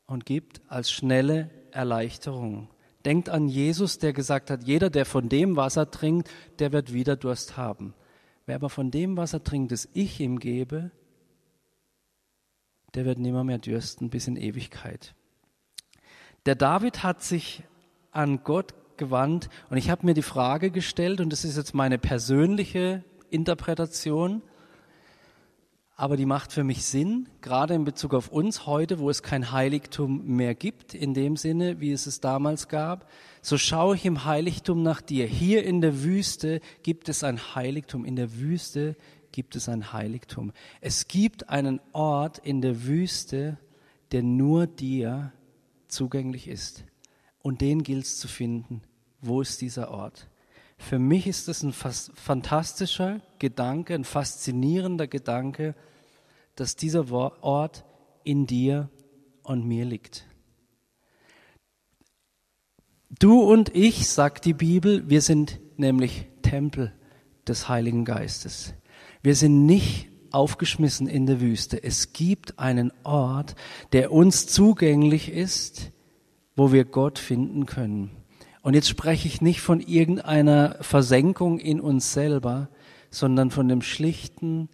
und 0.07 0.25
gibt 0.25 0.61
als 0.67 0.91
schnelle 0.91 1.49
Erleichterung. 1.71 2.69
Denkt 3.05 3.29
an 3.29 3.47
Jesus, 3.47 3.99
der 3.99 4.11
gesagt 4.11 4.49
hat, 4.49 4.63
jeder, 4.63 4.89
der 4.89 5.05
von 5.05 5.29
dem 5.29 5.55
Wasser 5.55 5.91
trinkt, 5.91 6.29
der 6.59 6.71
wird 6.71 6.93
wieder 6.93 7.15
Durst 7.15 7.55
haben. 7.55 7.93
Wer 8.45 8.55
aber 8.55 8.69
von 8.69 8.91
dem 8.91 9.17
Wasser 9.17 9.43
trinkt, 9.43 9.71
das 9.71 9.87
ich 9.93 10.19
ihm 10.19 10.39
gebe, 10.39 10.91
der 12.95 13.05
wird 13.05 13.19
nimmer 13.19 13.43
mehr 13.43 13.59
dürsten 13.59 14.09
bis 14.09 14.27
in 14.27 14.35
Ewigkeit. 14.35 15.13
Der 16.45 16.55
David 16.55 17.03
hat 17.03 17.21
sich 17.21 17.63
an 18.11 18.43
Gott 18.43 18.73
gewandt 18.97 19.49
und 19.69 19.77
ich 19.77 19.89
habe 19.89 20.05
mir 20.05 20.13
die 20.15 20.23
Frage 20.23 20.71
gestellt, 20.71 21.21
und 21.21 21.31
das 21.31 21.45
ist 21.45 21.57
jetzt 21.57 21.75
meine 21.75 21.99
persönliche 21.99 23.03
Interpretation, 23.29 24.41
aber 25.99 26.15
die 26.15 26.27
macht 26.27 26.53
für 26.53 26.63
mich 26.63 26.85
Sinn, 26.85 27.27
gerade 27.41 27.73
in 27.73 27.83
Bezug 27.83 28.13
auf 28.13 28.29
uns 28.29 28.67
heute, 28.67 28.99
wo 28.99 29.09
es 29.09 29.23
kein 29.23 29.51
Heiligtum 29.51 30.27
mehr 30.27 30.53
gibt, 30.53 30.93
in 30.93 31.15
dem 31.15 31.35
Sinne, 31.35 31.79
wie 31.81 31.91
es 31.91 32.05
es 32.05 32.19
damals 32.19 32.67
gab. 32.67 33.09
So 33.41 33.57
schaue 33.57 33.95
ich 33.95 34.05
im 34.05 34.23
Heiligtum 34.23 34.83
nach 34.83 35.01
dir. 35.01 35.25
Hier 35.25 35.65
in 35.65 35.81
der 35.81 36.03
Wüste 36.03 36.61
gibt 36.83 37.09
es 37.09 37.23
ein 37.23 37.55
Heiligtum. 37.55 38.05
In 38.05 38.15
der 38.15 38.37
Wüste 38.37 38.95
gibt 39.31 39.55
es 39.55 39.69
ein 39.69 39.91
Heiligtum. 39.91 40.53
Es 40.81 41.07
gibt 41.07 41.49
einen 41.49 41.81
Ort 41.93 42.37
in 42.37 42.61
der 42.61 42.85
Wüste, 42.85 43.57
der 44.11 44.21
nur 44.21 44.67
dir 44.67 45.33
zugänglich 45.87 46.47
ist. 46.47 46.83
Und 47.41 47.61
den 47.61 47.81
gilt 47.81 48.05
es 48.05 48.19
zu 48.19 48.27
finden. 48.27 48.83
Wo 49.19 49.41
ist 49.41 49.61
dieser 49.61 49.89
Ort? 49.89 50.27
Für 50.77 50.99
mich 50.99 51.27
ist 51.27 51.47
es 51.47 51.63
ein 51.63 51.73
fantastischer 51.73 53.21
Gedanke, 53.39 53.95
ein 53.95 54.03
faszinierender 54.03 55.07
Gedanke, 55.07 55.75
dass 56.55 56.75
dieser 56.75 57.11
Ort 57.11 57.85
in 58.23 58.45
dir 58.45 58.89
und 59.43 59.65
mir 59.65 59.85
liegt. 59.85 60.25
Du 63.19 63.41
und 63.41 63.73
ich, 63.73 64.07
sagt 64.07 64.45
die 64.45 64.53
Bibel, 64.53 65.09
wir 65.09 65.21
sind 65.21 65.59
nämlich 65.77 66.25
Tempel 66.41 66.93
des 67.47 67.69
Heiligen 67.69 68.05
Geistes. 68.05 68.73
Wir 69.21 69.35
sind 69.35 69.65
nicht 69.65 70.09
aufgeschmissen 70.31 71.07
in 71.07 71.25
der 71.25 71.39
Wüste. 71.39 71.81
Es 71.81 72.13
gibt 72.13 72.59
einen 72.59 72.91
Ort, 73.03 73.55
der 73.93 74.11
uns 74.11 74.47
zugänglich 74.47 75.31
ist, 75.31 75.91
wo 76.55 76.71
wir 76.71 76.85
Gott 76.85 77.17
finden 77.17 77.65
können. 77.65 78.11
Und 78.67 78.73
jetzt 78.73 78.89
spreche 78.89 79.29
ich 79.29 79.39
nicht 79.39 79.61
von 79.61 79.79
irgendeiner 79.79 80.75
Versenkung 80.81 81.57
in 81.57 81.79
uns 81.79 82.11
selber, 82.11 82.67
sondern 83.09 83.49
von 83.49 83.69
dem 83.69 83.81
schlichten, 83.81 84.67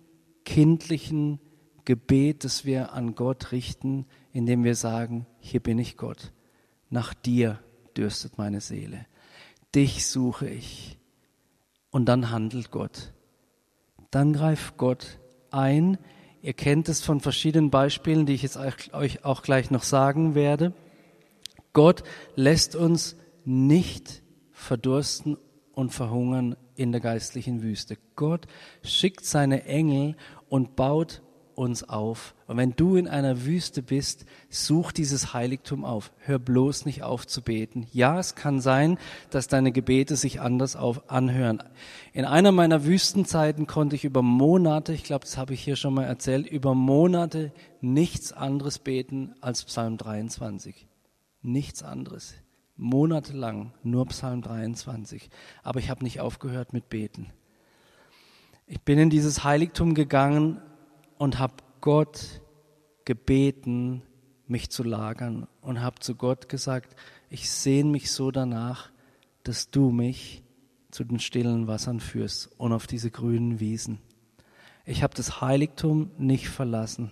kindlichen 0.45 1.39
Gebet, 1.85 2.43
das 2.43 2.65
wir 2.65 2.93
an 2.93 3.13
Gott 3.13 3.51
richten, 3.51 4.07
indem 4.31 4.63
wir 4.63 4.73
sagen, 4.73 5.27
hier 5.39 5.59
bin 5.59 5.77
ich 5.77 5.95
Gott, 5.95 6.31
nach 6.89 7.13
dir 7.13 7.59
dürstet 7.95 8.39
meine 8.39 8.61
Seele, 8.61 9.05
dich 9.75 10.07
suche 10.07 10.49
ich. 10.49 10.97
Und 11.91 12.05
dann 12.05 12.31
handelt 12.31 12.71
Gott. 12.71 13.13
Dann 14.09 14.33
greift 14.33 14.77
Gott 14.77 15.19
ein. 15.51 15.99
Ihr 16.41 16.53
kennt 16.53 16.89
es 16.89 17.01
von 17.01 17.19
verschiedenen 17.19 17.69
Beispielen, 17.69 18.25
die 18.25 18.33
ich 18.33 18.41
jetzt 18.41 18.57
euch 18.57 19.23
auch 19.23 19.43
gleich 19.43 19.69
noch 19.69 19.83
sagen 19.83 20.33
werde. 20.33 20.73
Gott 21.73 22.01
lässt 22.35 22.75
uns 22.75 23.17
nicht 23.45 24.23
verdursten 24.51 25.37
und 25.73 25.91
verhungern 25.91 26.55
in 26.75 26.91
der 26.91 27.01
geistlichen 27.01 27.61
Wüste. 27.61 27.97
Gott 28.15 28.47
schickt 28.83 29.25
seine 29.25 29.65
Engel 29.65 30.15
und 30.49 30.75
baut 30.75 31.21
uns 31.55 31.87
auf. 31.87 32.33
Und 32.47 32.57
wenn 32.57 32.75
du 32.75 32.95
in 32.95 33.07
einer 33.07 33.45
Wüste 33.45 33.83
bist, 33.83 34.25
such 34.49 34.91
dieses 34.91 35.33
Heiligtum 35.33 35.85
auf. 35.85 36.11
Hör 36.19 36.39
bloß 36.39 36.85
nicht 36.85 37.03
auf 37.03 37.27
zu 37.27 37.41
beten. 37.41 37.87
Ja, 37.91 38.19
es 38.19 38.35
kann 38.35 38.59
sein, 38.59 38.97
dass 39.29 39.47
deine 39.47 39.71
Gebete 39.71 40.15
sich 40.15 40.41
anders 40.41 40.75
auf 40.75 41.11
anhören. 41.11 41.61
In 42.11 42.25
einer 42.25 42.51
meiner 42.51 42.85
Wüstenzeiten 42.85 43.67
konnte 43.67 43.95
ich 43.95 44.03
über 44.03 44.21
Monate, 44.21 44.93
ich 44.93 45.03
glaube, 45.03 45.25
das 45.25 45.37
habe 45.37 45.53
ich 45.53 45.63
hier 45.63 45.75
schon 45.75 45.93
mal 45.93 46.05
erzählt, 46.05 46.47
über 46.47 46.73
Monate 46.73 47.51
nichts 47.81 48.33
anderes 48.33 48.79
beten 48.79 49.33
als 49.41 49.63
Psalm 49.63 49.97
23. 49.97 50.87
Nichts 51.41 51.83
anderes 51.83 52.33
monatelang 52.75 53.73
nur 53.83 54.05
Psalm 54.07 54.41
23, 54.41 55.29
aber 55.61 55.79
ich 55.79 55.89
habe 55.89 56.03
nicht 56.03 56.19
aufgehört 56.19 56.73
mit 56.73 56.89
Beten. 56.89 57.31
Ich 58.65 58.81
bin 58.81 58.97
in 58.97 59.09
dieses 59.09 59.43
Heiligtum 59.43 59.93
gegangen 59.93 60.61
und 61.17 61.39
habe 61.39 61.55
Gott 61.81 62.41
gebeten, 63.05 64.03
mich 64.47 64.69
zu 64.69 64.83
lagern 64.83 65.47
und 65.61 65.81
habe 65.81 65.99
zu 65.99 66.15
Gott 66.15 66.49
gesagt, 66.49 66.95
ich 67.29 67.49
sehne 67.49 67.89
mich 67.89 68.11
so 68.11 68.31
danach, 68.31 68.91
dass 69.43 69.69
du 69.69 69.91
mich 69.91 70.43
zu 70.91 71.03
den 71.03 71.19
stillen 71.19 71.67
Wassern 71.67 71.99
führst 71.99 72.49
und 72.57 72.71
auf 72.71 72.87
diese 72.87 73.11
grünen 73.11 73.59
Wiesen. 73.59 73.99
Ich 74.85 75.01
habe 75.01 75.15
das 75.15 75.41
Heiligtum 75.41 76.11
nicht 76.17 76.49
verlassen. 76.49 77.11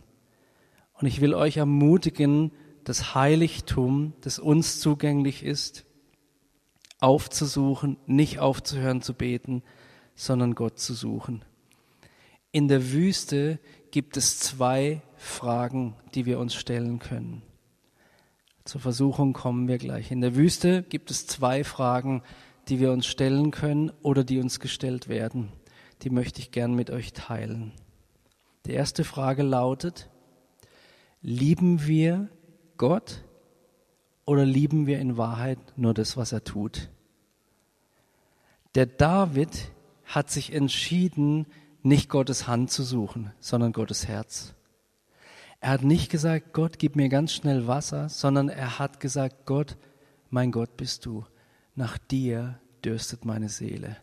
Und 0.94 1.08
ich 1.08 1.20
will 1.20 1.34
euch 1.34 1.58
ermutigen, 1.58 2.52
das 2.84 3.16
Heiligtum, 3.16 4.14
das 4.22 4.40
uns 4.40 4.80
zugänglich 4.80 5.44
ist, 5.44 5.86
aufzusuchen, 7.00 7.98
nicht 8.06 8.40
aufzuhören 8.40 9.02
zu 9.02 9.14
beten, 9.14 9.64
sondern 10.16 10.56
Gott 10.56 10.80
zu 10.80 10.94
suchen. 10.94 11.44
In 12.52 12.68
der 12.68 12.92
Wüste 12.92 13.60
gibt 13.92 14.18
es 14.18 14.40
zwei 14.40 15.02
Fragen, 15.16 15.96
die 16.14 16.26
wir 16.26 16.40
uns 16.40 16.54
stellen 16.54 17.00
können. 17.00 17.42
Zur 18.66 18.82
Versuchung 18.82 19.34
kommen 19.34 19.68
wir 19.68 19.78
gleich. 19.78 20.12
In 20.12 20.22
der 20.22 20.36
Wüste 20.36 20.84
gibt 20.84 21.12
es 21.12 21.28
zwei 21.28 21.64
Fragen, 21.64 22.22
die 22.68 22.80
wir 22.80 22.92
uns 22.92 23.08
stellen 23.08 23.52
können 23.52 23.92
oder 24.04 24.24
die 24.24 24.40
uns 24.40 24.60
gestellt 24.60 25.08
werden. 25.08 25.52
Die 26.04 26.10
möchte 26.10 26.40
ich 26.40 26.52
gern 26.52 26.76
mit 26.76 26.90
euch 26.90 27.14
teilen. 27.14 27.72
Die 28.66 28.74
erste 28.74 29.04
Frage 29.04 29.44
lautet, 29.44 30.10
lieben 31.22 31.88
wir 31.88 32.30
Gott 32.82 33.24
oder 34.26 34.44
lieben 34.44 34.88
wir 34.88 34.98
in 34.98 35.16
Wahrheit 35.16 35.60
nur 35.76 35.94
das, 35.94 36.18
was 36.18 36.32
er 36.32 36.44
tut? 36.44 36.90
Der 38.74 38.88
David 38.88 39.72
hat 40.04 40.32
sich 40.32 40.52
entschieden, 40.52 41.46
nicht 41.84 42.10
Gottes 42.10 42.48
Hand 42.48 42.72
zu 42.72 42.82
suchen, 42.82 43.34
sondern 43.40 43.72
Gottes 43.72 44.08
Herz. 44.08 44.56
Er 45.60 45.70
hat 45.70 45.84
nicht 45.84 46.10
gesagt, 46.10 46.54
Gott, 46.54 46.80
gib 46.80 46.96
mir 46.96 47.08
ganz 47.08 47.34
schnell 47.34 47.68
Wasser, 47.68 48.10
sondern 48.10 48.50
er 48.50 48.80
hat 48.80 49.00
gesagt, 49.00 49.46
Gott, 49.46 49.78
mein 50.32 50.52
Gott 50.52 50.76
bist 50.76 51.06
du. 51.06 51.24
Nach 51.76 52.00
dir 52.00 52.58
dürstet 52.84 53.26
meine 53.26 53.50
Seele. 53.50 53.98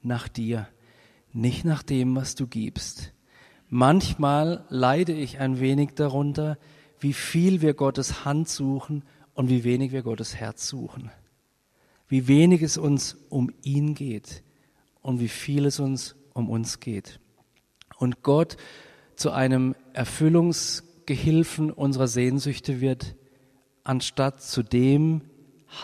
Nach 0.00 0.26
dir. 0.26 0.68
Nicht 1.34 1.66
nach 1.66 1.82
dem, 1.82 2.16
was 2.16 2.34
du 2.34 2.46
gibst. 2.46 3.12
Manchmal 3.68 4.64
leide 4.70 5.12
ich 5.12 5.38
ein 5.38 5.60
wenig 5.60 5.90
darunter, 5.96 6.56
wie 7.02 7.12
viel 7.12 7.62
wir 7.62 7.74
Gottes 7.74 8.24
Hand 8.24 8.48
suchen 8.48 9.02
und 9.34 9.48
wie 9.48 9.64
wenig 9.64 9.92
wir 9.92 10.02
Gottes 10.02 10.36
Herz 10.36 10.68
suchen. 10.68 11.10
Wie 12.08 12.28
wenig 12.28 12.62
es 12.62 12.76
uns 12.76 13.16
um 13.28 13.52
ihn 13.62 13.94
geht 13.94 14.42
und 15.00 15.18
wie 15.18 15.28
viel 15.28 15.66
es 15.66 15.80
uns 15.80 16.14
um 16.32 16.48
uns 16.48 16.78
geht. 16.80 17.18
Und 17.98 18.22
Gott 18.22 18.56
zu 19.16 19.30
einem 19.32 19.74
Erfüllungsgehilfen 19.94 21.70
unserer 21.70 22.08
Sehnsüchte 22.08 22.80
wird, 22.80 23.16
anstatt 23.84 24.42
zu 24.42 24.62
dem 24.62 25.22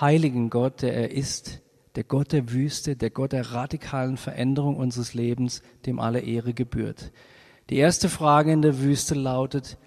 heiligen 0.00 0.50
Gott, 0.50 0.82
der 0.82 0.94
er 0.94 1.10
ist, 1.10 1.62
der 1.96 2.04
Gott 2.04 2.32
der 2.32 2.52
Wüste, 2.52 2.94
der 2.94 3.10
Gott 3.10 3.32
der 3.32 3.52
radikalen 3.52 4.16
Veränderung 4.16 4.76
unseres 4.76 5.14
Lebens, 5.14 5.62
dem 5.84 5.98
alle 5.98 6.20
Ehre 6.20 6.54
gebührt. 6.54 7.10
Die 7.70 7.76
erste 7.76 8.08
Frage 8.08 8.52
in 8.52 8.62
der 8.62 8.80
Wüste 8.80 9.14
lautet, 9.14 9.78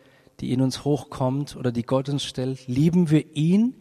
die 0.42 0.52
in 0.52 0.62
uns 0.62 0.84
hochkommt 0.84 1.56
oder 1.56 1.72
die 1.72 1.84
Gott 1.84 2.10
uns 2.10 2.24
stellt, 2.24 2.68
lieben 2.68 3.10
wir 3.10 3.36
ihn 3.36 3.76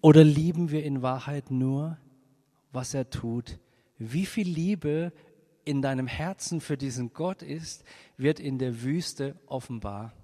oder 0.00 0.24
lieben 0.24 0.70
wir 0.70 0.82
in 0.84 1.02
Wahrheit 1.02 1.50
nur, 1.50 1.98
was 2.72 2.94
er 2.94 3.10
tut? 3.10 3.58
Wie 3.98 4.26
viel 4.26 4.48
Liebe 4.48 5.12
in 5.64 5.82
deinem 5.82 6.06
Herzen 6.06 6.60
für 6.60 6.78
diesen 6.78 7.12
Gott 7.12 7.42
ist, 7.42 7.84
wird 8.16 8.40
in 8.40 8.58
der 8.58 8.82
Wüste 8.82 9.38
offenbar. 9.46 10.14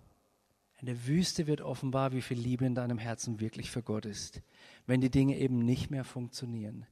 In 0.80 0.86
der 0.86 1.06
Wüste 1.06 1.46
wird 1.46 1.60
offenbar, 1.60 2.12
wie 2.12 2.22
viel 2.22 2.38
Liebe 2.38 2.64
in 2.64 2.74
deinem 2.74 2.98
Herzen 2.98 3.40
wirklich 3.40 3.70
für 3.70 3.82
Gott 3.82 4.06
ist, 4.06 4.42
wenn 4.86 5.00
die 5.00 5.10
Dinge 5.10 5.38
eben 5.38 5.58
nicht 5.58 5.90
mehr 5.90 6.04
funktionieren. 6.04 6.86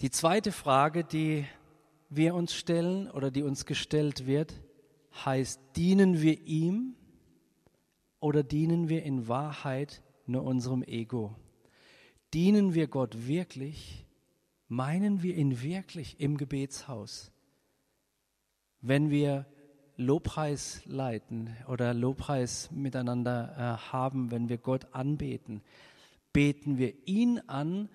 Die 0.00 0.10
zweite 0.10 0.50
Frage, 0.50 1.04
die 1.04 1.44
wir 2.10 2.34
uns 2.34 2.54
stellen 2.54 3.10
oder 3.10 3.30
die 3.30 3.42
uns 3.42 3.64
gestellt 3.64 4.26
wird, 4.26 4.60
heißt, 5.24 5.60
dienen 5.76 6.20
wir 6.20 6.40
ihm 6.46 6.96
oder 8.20 8.42
dienen 8.42 8.88
wir 8.88 9.02
in 9.02 9.28
Wahrheit 9.28 10.02
nur 10.26 10.44
unserem 10.44 10.82
Ego? 10.82 11.34
Dienen 12.34 12.74
wir 12.74 12.88
Gott 12.88 13.26
wirklich? 13.26 14.04
Meinen 14.68 15.22
wir 15.22 15.34
ihn 15.34 15.62
wirklich 15.62 16.20
im 16.20 16.36
Gebetshaus? 16.36 17.32
Wenn 18.80 19.10
wir 19.10 19.46
Lobpreis 19.96 20.82
leiten 20.84 21.56
oder 21.66 21.94
Lobpreis 21.94 22.70
miteinander 22.70 23.54
äh, 23.56 23.90
haben, 23.90 24.30
wenn 24.30 24.48
wir 24.48 24.58
Gott 24.58 24.94
anbeten, 24.94 25.62
beten 26.32 26.78
wir 26.78 26.94
ihn 27.06 27.40
an 27.46 27.88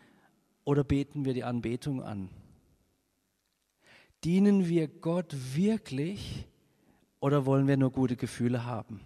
oder 0.66 0.84
beten 0.84 1.26
wir 1.26 1.34
die 1.34 1.44
Anbetung 1.44 2.02
an? 2.02 2.30
Dienen 4.24 4.68
wir 4.68 4.88
Gott 4.88 5.34
wirklich 5.56 6.46
oder 7.20 7.46
wollen 7.46 7.68
wir 7.68 7.78
nur 7.78 7.92
gute 7.92 8.18
Gefühle 8.18 8.66
haben? 8.66 9.00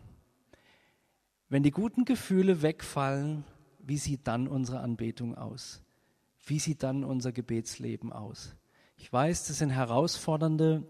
Wenn 1.49 1.63
die 1.63 1.71
guten 1.71 2.03
Gefühle 2.03 2.61
wegfallen, 2.61 3.45
wie 3.79 3.97
sieht 3.97 4.27
dann 4.27 4.49
unsere 4.49 4.81
Anbetung 4.81 5.37
aus? 5.37 5.81
Wie 6.45 6.59
sieht 6.59 6.83
dann 6.83 7.05
unser 7.05 7.31
Gebetsleben 7.31 8.11
aus? 8.11 8.53
Ich 8.97 9.13
weiß, 9.13 9.47
das 9.47 9.59
sind 9.59 9.69
herausfordernde 9.69 10.83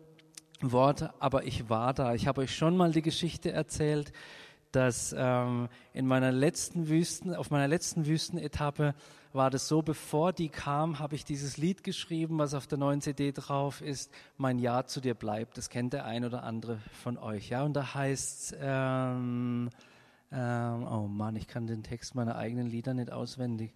Worte, 0.62 1.14
aber 1.20 1.44
ich 1.44 1.70
war 1.70 1.94
da. 1.94 2.16
Ich 2.16 2.26
habe 2.26 2.42
euch 2.42 2.56
schon 2.56 2.76
mal 2.76 2.92
die 2.92 3.04
Geschichte 3.04 3.52
erzählt, 3.52 4.14
dass 4.72 5.14
ähm, 5.16 5.70
in 5.94 6.08
meiner 6.08 6.32
letzten 6.32 6.88
Wüsten, 6.90 7.36
auf 7.36 7.52
meiner 7.52 7.68
letzten 7.68 8.08
Wüstenetappe 8.08 8.96
war 9.34 9.52
das 9.52 9.68
so, 9.68 9.84
bevor 9.84 10.34
die 10.34 10.50
kam, 10.50 10.98
habe 10.98 11.14
ich 11.14 11.24
dieses 11.24 11.58
Lied 11.58 11.84
geschrieben, 11.84 12.40
was 12.40 12.56
auf 12.56 12.66
der 12.66 12.80
neuen 12.80 13.02
CD 13.02 13.32
drauf 13.32 13.82
ist, 13.82 14.12
Mein 14.38 14.58
Ja 14.58 14.86
zu 14.88 15.02
dir 15.02 15.14
bleibt. 15.14 15.60
Das 15.60 15.70
kennt 15.70 15.94
der 15.94 16.06
ein 16.06 16.26
oder 16.26 16.44
andere 16.44 16.80
von 17.04 17.20
euch. 17.20 17.50
Ja, 17.50 17.64
und 17.64 17.74
da 17.74 17.94
heißt 17.94 18.58
ähm, 18.60 19.70
ähm, 20.32 20.88
oh 20.88 21.08
Mann, 21.08 21.36
ich 21.36 21.48
kann 21.48 21.68
den 21.68 21.84
Text 21.84 22.16
meiner 22.16 22.36
eigenen 22.36 22.68
Lieder 22.68 22.94
nicht 22.94 23.12
auswendig. 23.12 23.74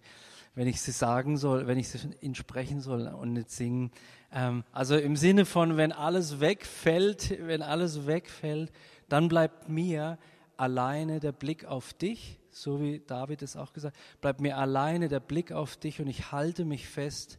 Wenn 0.54 0.68
ich 0.68 0.82
sie 0.82 0.92
sagen 0.92 1.38
soll, 1.38 1.66
wenn 1.66 1.78
ich 1.78 1.88
sie 1.88 2.10
ihn 2.20 2.34
sprechen 2.34 2.80
soll 2.80 3.06
und 3.06 3.32
nicht 3.32 3.50
singen. 3.50 3.90
Ähm, 4.32 4.64
also 4.70 4.96
im 4.96 5.16
Sinne 5.16 5.46
von, 5.46 5.76
wenn 5.76 5.92
alles 5.92 6.40
wegfällt, 6.40 7.38
wenn 7.40 7.62
alles 7.62 8.06
wegfällt, 8.06 8.70
dann 9.08 9.28
bleibt 9.28 9.68
mir 9.68 10.18
alleine 10.58 11.20
der 11.20 11.32
Blick 11.32 11.64
auf 11.64 11.94
dich, 11.94 12.38
so 12.50 12.80
wie 12.80 13.00
David 13.00 13.42
es 13.42 13.56
auch 13.56 13.72
gesagt, 13.72 13.96
bleibt 14.20 14.40
mir 14.40 14.58
alleine 14.58 15.08
der 15.08 15.20
Blick 15.20 15.52
auf 15.52 15.76
dich 15.76 16.00
und 16.00 16.06
ich 16.06 16.32
halte 16.32 16.64
mich 16.66 16.86
fest 16.86 17.38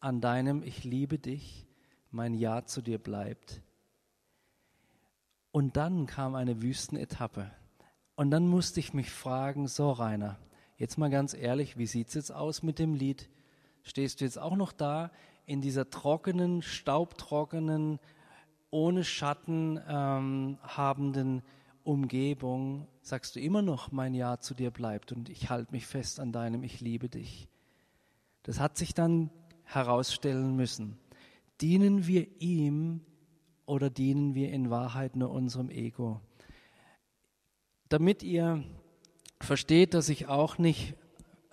an 0.00 0.20
deinem 0.20 0.62
Ich 0.62 0.84
liebe 0.84 1.18
dich, 1.18 1.66
mein 2.10 2.34
Ja 2.34 2.66
zu 2.66 2.82
dir 2.82 2.98
bleibt. 2.98 3.62
Und 5.50 5.76
dann 5.78 6.06
kam 6.06 6.34
eine 6.34 6.60
Wüstenetappe. 6.60 7.50
Und 8.16 8.30
dann 8.30 8.46
musste 8.46 8.80
ich 8.80 8.94
mich 8.94 9.10
fragen, 9.10 9.66
so 9.66 9.90
Rainer, 9.90 10.38
jetzt 10.76 10.98
mal 10.98 11.10
ganz 11.10 11.34
ehrlich, 11.34 11.78
wie 11.78 11.86
sieht's 11.86 12.14
jetzt 12.14 12.30
aus 12.30 12.62
mit 12.62 12.78
dem 12.78 12.94
Lied? 12.94 13.28
Stehst 13.82 14.20
du 14.20 14.24
jetzt 14.24 14.38
auch 14.38 14.56
noch 14.56 14.72
da 14.72 15.10
in 15.46 15.60
dieser 15.60 15.90
trockenen, 15.90 16.62
staubtrockenen, 16.62 17.98
ohne 18.70 19.04
Schatten 19.04 19.80
ähm, 19.88 20.58
habenden 20.62 21.42
Umgebung 21.84 22.88
sagst 23.02 23.36
du 23.36 23.40
immer 23.40 23.62
noch, 23.62 23.92
mein 23.92 24.14
Ja 24.14 24.38
zu 24.40 24.54
dir 24.54 24.70
bleibt 24.70 25.12
und 25.12 25.28
ich 25.28 25.50
halte 25.50 25.72
mich 25.72 25.86
fest 25.86 26.18
an 26.18 26.32
deinem, 26.32 26.62
ich 26.62 26.80
liebe 26.80 27.08
dich. 27.08 27.48
Das 28.42 28.58
hat 28.58 28.76
sich 28.76 28.94
dann 28.94 29.30
herausstellen 29.64 30.56
müssen. 30.56 30.98
Dienen 31.60 32.06
wir 32.06 32.40
ihm 32.40 33.00
oder 33.66 33.90
dienen 33.90 34.34
wir 34.34 34.50
in 34.50 34.70
Wahrheit 34.70 35.14
nur 35.14 35.30
unserem 35.30 35.70
Ego? 35.70 36.20
Damit 37.94 38.24
ihr 38.24 38.64
versteht, 39.38 39.94
dass 39.94 40.08
ich 40.08 40.26
auch 40.26 40.58
nicht 40.58 40.94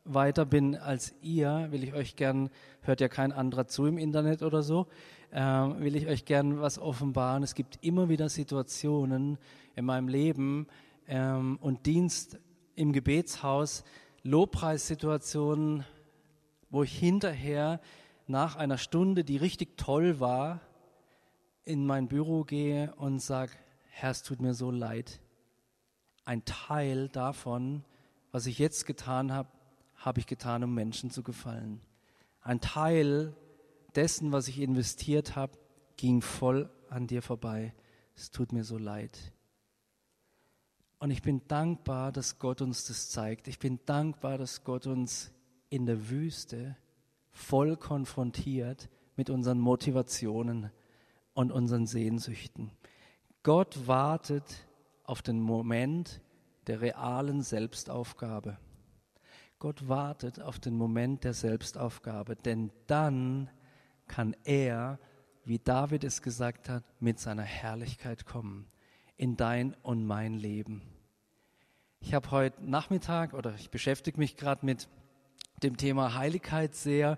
weiter 0.05 0.43
bin 0.43 0.75
als 0.75 1.13
ihr, 1.21 1.67
will 1.69 1.83
ich 1.83 1.93
euch 1.93 2.15
gern, 2.15 2.49
hört 2.81 2.99
ja 2.99 3.09
kein 3.09 3.31
anderer 3.31 3.67
zu 3.67 3.85
im 3.85 3.99
Internet 3.99 4.41
oder 4.41 4.63
so, 4.63 4.87
äh, 5.29 5.39
will 5.39 5.95
ich 5.95 6.07
euch 6.07 6.25
gern 6.25 6.59
was 6.59 6.79
offenbaren. 6.79 7.43
Es 7.43 7.53
gibt 7.53 7.77
immer 7.83 8.09
wieder 8.09 8.27
Situationen 8.27 9.37
in 9.75 9.85
meinem 9.85 10.07
Leben 10.07 10.65
ähm, 11.07 11.59
und 11.61 11.85
Dienst 11.85 12.39
im 12.73 12.91
Gebetshaus, 12.91 13.83
Lobpreissituationen, 14.23 15.85
wo 16.71 16.81
ich 16.81 16.97
hinterher 16.97 17.79
nach 18.25 18.55
einer 18.55 18.79
Stunde, 18.79 19.23
die 19.23 19.37
richtig 19.37 19.77
toll 19.77 20.19
war, 20.19 20.59
in 21.65 21.85
mein 21.85 22.07
Büro 22.07 22.45
gehe 22.45 22.95
und 22.95 23.19
sage, 23.19 23.51
Herr, 23.89 24.09
es 24.09 24.23
tut 24.23 24.41
mir 24.41 24.55
so 24.55 24.71
leid. 24.71 25.21
Ein 26.31 26.45
Teil 26.45 27.09
davon, 27.09 27.83
was 28.31 28.45
ich 28.45 28.57
jetzt 28.57 28.85
getan 28.85 29.33
habe, 29.33 29.49
habe 29.97 30.21
ich 30.21 30.27
getan, 30.27 30.63
um 30.63 30.73
Menschen 30.73 31.11
zu 31.11 31.23
gefallen. 31.23 31.81
Ein 32.39 32.61
Teil 32.61 33.35
dessen, 33.95 34.31
was 34.31 34.47
ich 34.47 34.61
investiert 34.61 35.35
habe, 35.35 35.57
ging 35.97 36.21
voll 36.21 36.69
an 36.89 37.05
dir 37.05 37.21
vorbei. 37.21 37.73
Es 38.15 38.31
tut 38.31 38.53
mir 38.53 38.63
so 38.63 38.77
leid. 38.77 39.33
Und 40.99 41.11
ich 41.11 41.21
bin 41.21 41.45
dankbar, 41.49 42.13
dass 42.13 42.39
Gott 42.39 42.61
uns 42.61 42.85
das 42.85 43.09
zeigt. 43.09 43.49
Ich 43.49 43.59
bin 43.59 43.81
dankbar, 43.85 44.37
dass 44.37 44.63
Gott 44.63 44.87
uns 44.87 45.33
in 45.67 45.85
der 45.85 46.09
Wüste 46.09 46.77
voll 47.31 47.75
konfrontiert 47.75 48.87
mit 49.17 49.29
unseren 49.29 49.59
Motivationen 49.59 50.71
und 51.33 51.51
unseren 51.51 51.87
Sehnsüchten. 51.87 52.71
Gott 53.43 53.85
wartet 53.85 54.65
auf 55.11 55.21
den 55.21 55.39
Moment 55.39 56.21
der 56.67 56.81
realen 56.81 57.41
Selbstaufgabe. 57.41 58.57
Gott 59.59 59.87
wartet 59.87 60.41
auf 60.41 60.59
den 60.59 60.75
Moment 60.75 61.23
der 61.23 61.33
Selbstaufgabe, 61.33 62.35
denn 62.35 62.71
dann 62.87 63.49
kann 64.07 64.35
er 64.43 64.97
wie 65.43 65.59
David 65.59 66.03
es 66.03 66.21
gesagt 66.21 66.69
hat, 66.69 66.83
mit 66.99 67.19
seiner 67.19 67.43
Herrlichkeit 67.43 68.25
kommen 68.25 68.67
in 69.17 69.37
dein 69.37 69.73
und 69.81 70.05
mein 70.05 70.33
Leben. 70.33 70.81
Ich 71.99 72.13
habe 72.13 72.31
heute 72.31 72.63
Nachmittag 72.63 73.33
oder 73.33 73.53
ich 73.55 73.69
beschäftige 73.69 74.17
mich 74.17 74.37
gerade 74.37 74.65
mit 74.65 74.87
dem 75.63 75.77
Thema 75.77 76.15
Heiligkeit 76.15 76.75
sehr 76.75 77.17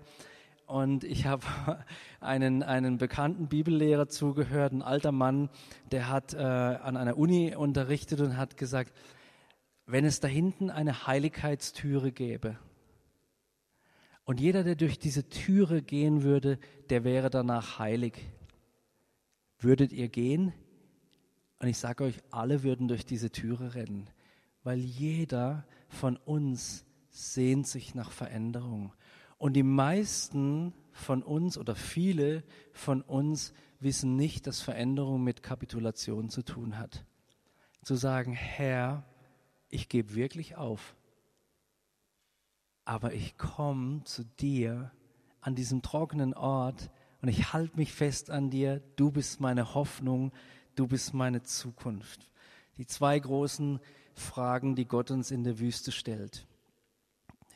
und 0.66 1.04
ich 1.04 1.26
habe 1.26 1.44
einen, 2.20 2.62
einen 2.62 2.98
bekannten 2.98 3.48
Bibellehrer 3.48 4.08
zugehört, 4.08 4.72
ein 4.72 4.82
alter 4.82 5.12
Mann, 5.12 5.50
der 5.92 6.08
hat 6.08 6.34
äh, 6.34 6.38
an 6.38 6.96
einer 6.96 7.16
Uni 7.16 7.54
unterrichtet 7.54 8.20
und 8.20 8.36
hat 8.36 8.56
gesagt, 8.56 8.92
wenn 9.86 10.04
es 10.04 10.20
da 10.20 10.28
hinten 10.28 10.70
eine 10.70 11.06
Heiligkeitstüre 11.06 12.12
gäbe 12.12 12.58
und 14.24 14.40
jeder, 14.40 14.64
der 14.64 14.74
durch 14.74 14.98
diese 14.98 15.28
Türe 15.28 15.82
gehen 15.82 16.22
würde, 16.22 16.58
der 16.88 17.04
wäre 17.04 17.28
danach 17.28 17.78
heilig. 17.78 18.14
Würdet 19.58 19.92
ihr 19.92 20.08
gehen? 20.08 20.52
Und 21.58 21.68
ich 21.68 21.78
sage 21.78 22.04
euch, 22.04 22.22
alle 22.30 22.62
würden 22.62 22.88
durch 22.88 23.04
diese 23.04 23.30
Türe 23.30 23.74
rennen, 23.74 24.08
weil 24.62 24.78
jeder 24.78 25.66
von 25.88 26.16
uns 26.16 26.84
sehnt 27.10 27.66
sich 27.66 27.94
nach 27.94 28.10
Veränderung. 28.10 28.92
Und 29.38 29.54
die 29.54 29.62
meisten 29.62 30.72
von 30.92 31.22
uns 31.22 31.58
oder 31.58 31.74
viele 31.74 32.44
von 32.72 33.02
uns 33.02 33.52
wissen 33.80 34.16
nicht, 34.16 34.46
dass 34.46 34.60
Veränderung 34.60 35.22
mit 35.22 35.42
Kapitulation 35.42 36.30
zu 36.30 36.42
tun 36.42 36.78
hat. 36.78 37.04
Zu 37.82 37.96
sagen, 37.96 38.32
Herr, 38.32 39.04
ich 39.68 39.88
gebe 39.88 40.14
wirklich 40.14 40.56
auf, 40.56 40.96
aber 42.84 43.12
ich 43.12 43.36
komme 43.36 44.04
zu 44.04 44.24
dir 44.24 44.92
an 45.40 45.54
diesem 45.54 45.82
trockenen 45.82 46.32
Ort 46.32 46.90
und 47.20 47.28
ich 47.28 47.52
halte 47.52 47.76
mich 47.76 47.92
fest 47.92 48.30
an 48.30 48.50
dir. 48.50 48.80
Du 48.96 49.10
bist 49.10 49.40
meine 49.40 49.74
Hoffnung, 49.74 50.32
du 50.74 50.86
bist 50.86 51.12
meine 51.12 51.42
Zukunft. 51.42 52.30
Die 52.78 52.86
zwei 52.86 53.18
großen 53.18 53.80
Fragen, 54.14 54.76
die 54.76 54.86
Gott 54.86 55.10
uns 55.10 55.30
in 55.30 55.44
der 55.44 55.58
Wüste 55.58 55.92
stellt. 55.92 56.46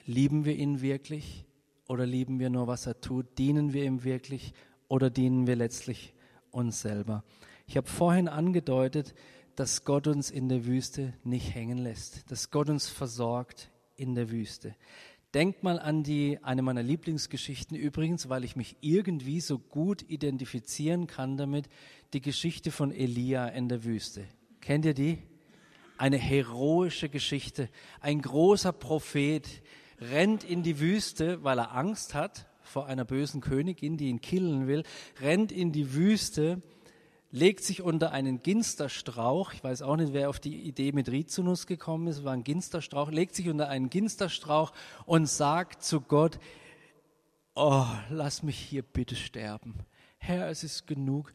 Lieben 0.04 0.44
wir 0.44 0.56
ihn 0.56 0.80
wirklich 0.80 1.47
oder 1.88 2.06
lieben 2.06 2.38
wir 2.38 2.50
nur, 2.50 2.68
was 2.68 2.86
er 2.86 3.00
tut? 3.00 3.38
Dienen 3.38 3.72
wir 3.72 3.84
ihm 3.84 4.04
wirklich 4.04 4.52
oder 4.86 5.10
dienen 5.10 5.46
wir 5.46 5.56
letztlich 5.56 6.14
uns 6.50 6.80
selber? 6.80 7.24
Ich 7.66 7.76
habe 7.76 7.88
vorhin 7.88 8.28
angedeutet, 8.28 9.14
dass 9.56 9.84
Gott 9.84 10.06
uns 10.06 10.30
in 10.30 10.48
der 10.48 10.66
Wüste 10.66 11.14
nicht 11.24 11.54
hängen 11.54 11.78
lässt, 11.78 12.30
dass 12.30 12.50
Gott 12.50 12.70
uns 12.70 12.88
versorgt 12.88 13.70
in 13.96 14.14
der 14.14 14.30
Wüste. 14.30 14.76
Denkt 15.34 15.62
mal 15.62 15.78
an 15.78 16.04
die, 16.04 16.38
eine 16.42 16.62
meiner 16.62 16.82
Lieblingsgeschichten 16.82 17.76
übrigens, 17.76 18.28
weil 18.30 18.44
ich 18.44 18.56
mich 18.56 18.76
irgendwie 18.80 19.40
so 19.40 19.58
gut 19.58 20.02
identifizieren 20.08 21.06
kann 21.06 21.36
damit, 21.36 21.68
die 22.14 22.22
Geschichte 22.22 22.70
von 22.70 22.92
Elia 22.92 23.48
in 23.48 23.68
der 23.68 23.84
Wüste. 23.84 24.24
Kennt 24.60 24.86
ihr 24.86 24.94
die? 24.94 25.18
Eine 25.98 26.16
heroische 26.16 27.08
Geschichte. 27.08 27.68
Ein 28.00 28.22
großer 28.22 28.72
Prophet 28.72 29.46
rennt 30.00 30.44
in 30.44 30.62
die 30.62 30.80
Wüste, 30.80 31.42
weil 31.44 31.58
er 31.58 31.74
Angst 31.74 32.14
hat 32.14 32.46
vor 32.62 32.86
einer 32.86 33.04
bösen 33.04 33.40
Königin, 33.40 33.96
die 33.96 34.08
ihn 34.08 34.20
killen 34.20 34.66
will, 34.66 34.82
rennt 35.20 35.52
in 35.52 35.72
die 35.72 35.94
Wüste, 35.94 36.62
legt 37.30 37.64
sich 37.64 37.82
unter 37.82 38.12
einen 38.12 38.42
Ginsterstrauch, 38.42 39.52
ich 39.52 39.62
weiß 39.62 39.82
auch 39.82 39.96
nicht, 39.96 40.12
wer 40.12 40.28
auf 40.28 40.40
die 40.40 40.56
Idee 40.62 40.92
mit 40.92 41.10
Rizinus 41.10 41.66
gekommen 41.66 42.06
ist, 42.06 42.24
war 42.24 42.32
ein 42.32 42.44
Ginsterstrauch, 42.44 43.10
legt 43.10 43.34
sich 43.34 43.48
unter 43.48 43.68
einen 43.68 43.90
Ginsterstrauch 43.90 44.72
und 45.06 45.28
sagt 45.28 45.82
zu 45.82 46.00
Gott, 46.00 46.38
oh, 47.54 47.86
lass 48.10 48.42
mich 48.42 48.58
hier 48.58 48.82
bitte 48.82 49.16
sterben. 49.16 49.74
Herr, 50.18 50.48
es 50.48 50.64
ist 50.64 50.86
genug. 50.86 51.32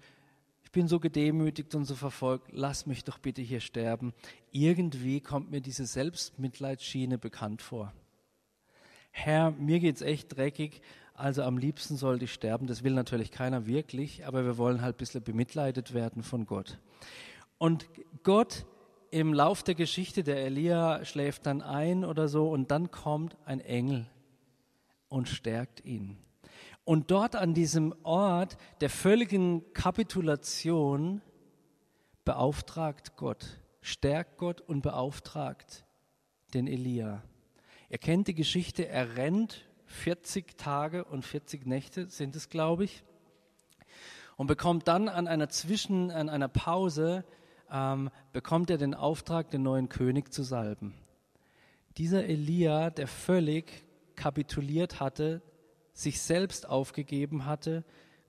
Ich 0.64 0.72
bin 0.72 0.88
so 0.88 1.00
gedemütigt 1.00 1.76
und 1.76 1.86
so 1.86 1.96
verfolgt. 1.96 2.50
Lass 2.52 2.86
mich 2.86 3.04
doch 3.04 3.20
bitte 3.20 3.42
hier 3.42 3.60
sterben. 3.60 4.14
Irgendwie 4.52 5.22
kommt 5.22 5.52
mir 5.52 5.62
diese 5.62 5.86
Selbstmitleidsschiene 5.86 7.18
bekannt 7.18 7.62
vor. 7.62 7.94
Herr, 9.16 9.52
mir 9.52 9.80
geht's 9.80 10.02
echt 10.02 10.36
dreckig 10.36 10.82
also 11.14 11.44
am 11.44 11.58
liebsten 11.58 11.96
sollte 11.96 12.26
ich 12.26 12.34
sterben. 12.34 12.68
Das 12.68 12.84
will 12.84 12.94
natürlich 12.94 13.32
keiner 13.32 13.68
wirklich, 13.68 14.26
aber 14.26 14.46
wir 14.46 14.58
wollen 14.58 14.82
halt 14.82 14.96
ein 14.96 14.98
bisschen 14.98 15.24
bemitleidet 15.24 15.94
werden 15.94 16.24
von 16.24 16.46
Gott. 16.46 16.80
Und 17.58 17.88
Gott 18.24 18.66
im 19.12 19.34
Lauf 19.34 19.62
der 19.62 19.76
Geschichte, 19.76 20.24
der 20.24 20.44
Elia 20.44 21.06
schläft 21.06 21.46
dann 21.46 21.62
ein 21.62 22.04
oder 22.04 22.28
so 22.28 22.50
und 22.50 22.72
dann 22.72 22.90
kommt 22.90 23.38
ein 23.46 23.60
Engel 23.60 24.08
und 25.08 25.30
stärkt 25.30 25.86
ihn. 25.86 26.18
Und 26.84 27.12
dort 27.12 27.36
an 27.36 27.54
diesem 27.54 27.94
Ort 28.04 28.58
der 28.82 28.90
völligen 28.90 29.72
Kapitulation 29.74 31.22
beauftragt 32.26 33.16
Gott, 33.16 33.62
stärkt 33.82 34.38
Gott 34.38 34.62
und 34.62 34.82
beauftragt 34.82 35.86
den 36.56 36.68
Elia. 36.68 37.22
Er 37.90 37.98
kennt 37.98 38.28
die 38.28 38.36
Geschichte, 38.36 38.88
er 38.88 39.18
rennt 39.18 39.66
40 39.86 40.58
Tage 40.58 41.06
und 41.06 41.26
40 41.26 41.66
Nächte 41.66 42.10
sind 42.10 42.36
es, 42.36 42.50
glaube 42.50 42.86
ich, 42.86 43.04
und 44.36 44.48
bekommt 44.48 44.88
dann 44.88 45.08
an 45.08 45.28
einer 45.28 45.50
Zwischen, 45.50 46.12
an 46.12 46.30
einer 46.30 46.48
Pause, 46.48 47.24
ähm, 47.72 48.10
bekommt 48.32 48.70
er 48.70 48.78
den 48.78 48.96
Auftrag, 48.96 49.52
den 49.52 49.64
neuen 49.64 49.90
König 49.90 50.34
zu 50.34 50.44
salben. 50.44 50.94
Dieser 51.98 52.26
Elia, 52.26 52.90
der 52.90 53.08
völlig 53.08 53.86
kapituliert 54.16 55.00
hatte, 55.00 55.42
sich 55.94 56.22
selbst 56.22 56.68
aufgegeben 56.68 57.46
hatte, 57.46 57.84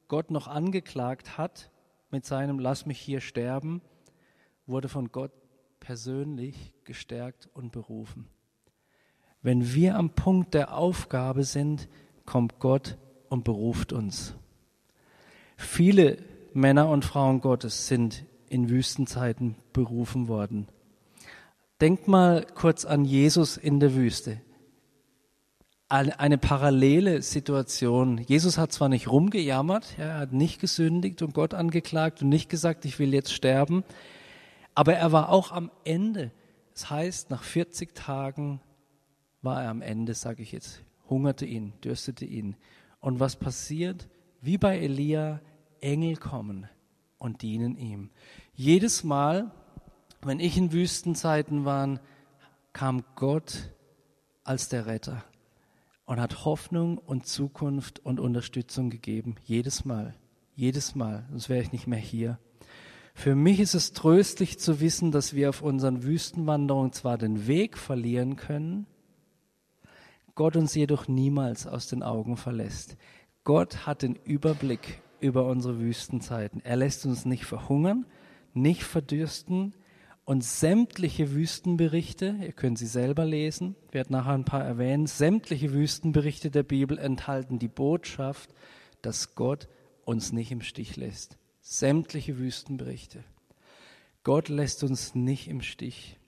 Gott 0.08 0.30
noch 0.30 0.48
angeklagt 0.48 1.38
hat 1.38 1.70
mit 2.10 2.26
seinem 2.26 2.58
Lass 2.58 2.84
mich 2.84 3.00
hier 3.00 3.20
sterben, 3.20 3.80
wurde 4.66 4.88
von 4.88 5.10
Gott 5.10 5.32
persönlich 5.80 6.74
gestärkt 6.84 7.48
und 7.54 7.72
berufen. 7.72 8.28
Wenn 9.44 9.74
wir 9.74 9.96
am 9.96 10.08
Punkt 10.08 10.54
der 10.54 10.74
Aufgabe 10.74 11.44
sind, 11.44 11.86
kommt 12.24 12.60
Gott 12.60 12.96
und 13.28 13.44
beruft 13.44 13.92
uns. 13.92 14.34
Viele 15.58 16.16
Männer 16.54 16.88
und 16.88 17.04
Frauen 17.04 17.42
Gottes 17.42 17.86
sind 17.86 18.24
in 18.48 18.70
Wüstenzeiten 18.70 19.56
berufen 19.74 20.28
worden. 20.28 20.66
Denkt 21.82 22.08
mal 22.08 22.46
kurz 22.54 22.86
an 22.86 23.04
Jesus 23.04 23.58
in 23.58 23.80
der 23.80 23.94
Wüste. 23.94 24.40
Eine 25.90 26.38
parallele 26.38 27.20
Situation. 27.20 28.16
Jesus 28.16 28.56
hat 28.56 28.72
zwar 28.72 28.88
nicht 28.88 29.08
rumgejammert, 29.08 29.98
er 29.98 30.20
hat 30.20 30.32
nicht 30.32 30.58
gesündigt 30.58 31.20
und 31.20 31.34
Gott 31.34 31.52
angeklagt 31.52 32.22
und 32.22 32.30
nicht 32.30 32.48
gesagt, 32.48 32.86
ich 32.86 32.98
will 32.98 33.12
jetzt 33.12 33.34
sterben, 33.34 33.84
aber 34.74 34.94
er 34.94 35.12
war 35.12 35.28
auch 35.28 35.52
am 35.52 35.70
Ende. 35.84 36.30
Das 36.72 36.88
heißt, 36.88 37.28
nach 37.28 37.42
40 37.42 37.94
Tagen 37.94 38.62
war 39.44 39.62
er 39.62 39.70
am 39.70 39.82
Ende, 39.82 40.14
sage 40.14 40.42
ich 40.42 40.52
jetzt, 40.52 40.82
hungerte 41.08 41.44
ihn, 41.44 41.72
dürstete 41.84 42.24
ihn. 42.24 42.56
Und 43.00 43.20
was 43.20 43.36
passiert? 43.36 44.08
Wie 44.40 44.58
bei 44.58 44.78
Elia, 44.78 45.40
Engel 45.80 46.16
kommen 46.16 46.68
und 47.18 47.42
dienen 47.42 47.76
ihm. 47.76 48.10
Jedes 48.54 49.04
Mal, 49.04 49.50
wenn 50.22 50.40
ich 50.40 50.56
in 50.56 50.72
Wüstenzeiten 50.72 51.64
war, 51.64 52.00
kam 52.72 53.04
Gott 53.14 53.70
als 54.42 54.68
der 54.68 54.86
Retter 54.86 55.24
und 56.06 56.20
hat 56.20 56.44
Hoffnung 56.44 56.98
und 56.98 57.26
Zukunft 57.26 58.00
und 58.00 58.20
Unterstützung 58.20 58.90
gegeben. 58.90 59.36
Jedes 59.44 59.84
Mal, 59.84 60.14
jedes 60.54 60.94
Mal, 60.94 61.26
sonst 61.30 61.48
wäre 61.48 61.62
ich 61.62 61.72
nicht 61.72 61.86
mehr 61.86 61.98
hier. 61.98 62.38
Für 63.14 63.34
mich 63.34 63.60
ist 63.60 63.74
es 63.74 63.92
tröstlich 63.92 64.58
zu 64.58 64.80
wissen, 64.80 65.12
dass 65.12 65.34
wir 65.34 65.48
auf 65.48 65.62
unseren 65.62 66.02
Wüstenwanderungen 66.02 66.92
zwar 66.92 67.16
den 67.16 67.46
Weg 67.46 67.78
verlieren 67.78 68.36
können, 68.36 68.86
Gott 70.34 70.56
uns 70.56 70.74
jedoch 70.74 71.06
niemals 71.06 71.66
aus 71.66 71.86
den 71.86 72.02
Augen 72.02 72.36
verlässt. 72.36 72.96
Gott 73.44 73.86
hat 73.86 74.02
den 74.02 74.16
Überblick 74.16 75.00
über 75.20 75.46
unsere 75.46 75.78
Wüstenzeiten. 75.78 76.60
Er 76.64 76.76
lässt 76.76 77.06
uns 77.06 77.24
nicht 77.24 77.44
verhungern, 77.44 78.04
nicht 78.52 78.82
verdürsten 78.82 79.74
und 80.24 80.42
sämtliche 80.42 81.32
Wüstenberichte, 81.32 82.36
ihr 82.40 82.52
könnt 82.52 82.78
sie 82.78 82.86
selber 82.86 83.24
lesen, 83.24 83.76
werde 83.92 84.12
nachher 84.12 84.32
ein 84.32 84.44
paar 84.44 84.64
erwähnen, 84.64 85.06
sämtliche 85.06 85.72
Wüstenberichte 85.72 86.50
der 86.50 86.62
Bibel 86.62 86.98
enthalten 86.98 87.58
die 87.58 87.68
Botschaft, 87.68 88.50
dass 89.02 89.34
Gott 89.34 89.68
uns 90.04 90.32
nicht 90.32 90.50
im 90.50 90.62
Stich 90.62 90.96
lässt. 90.96 91.38
Sämtliche 91.60 92.38
Wüstenberichte. 92.38 93.22
Gott 94.22 94.48
lässt 94.48 94.82
uns 94.82 95.14
nicht 95.14 95.48
im 95.48 95.60
Stich. 95.60 96.18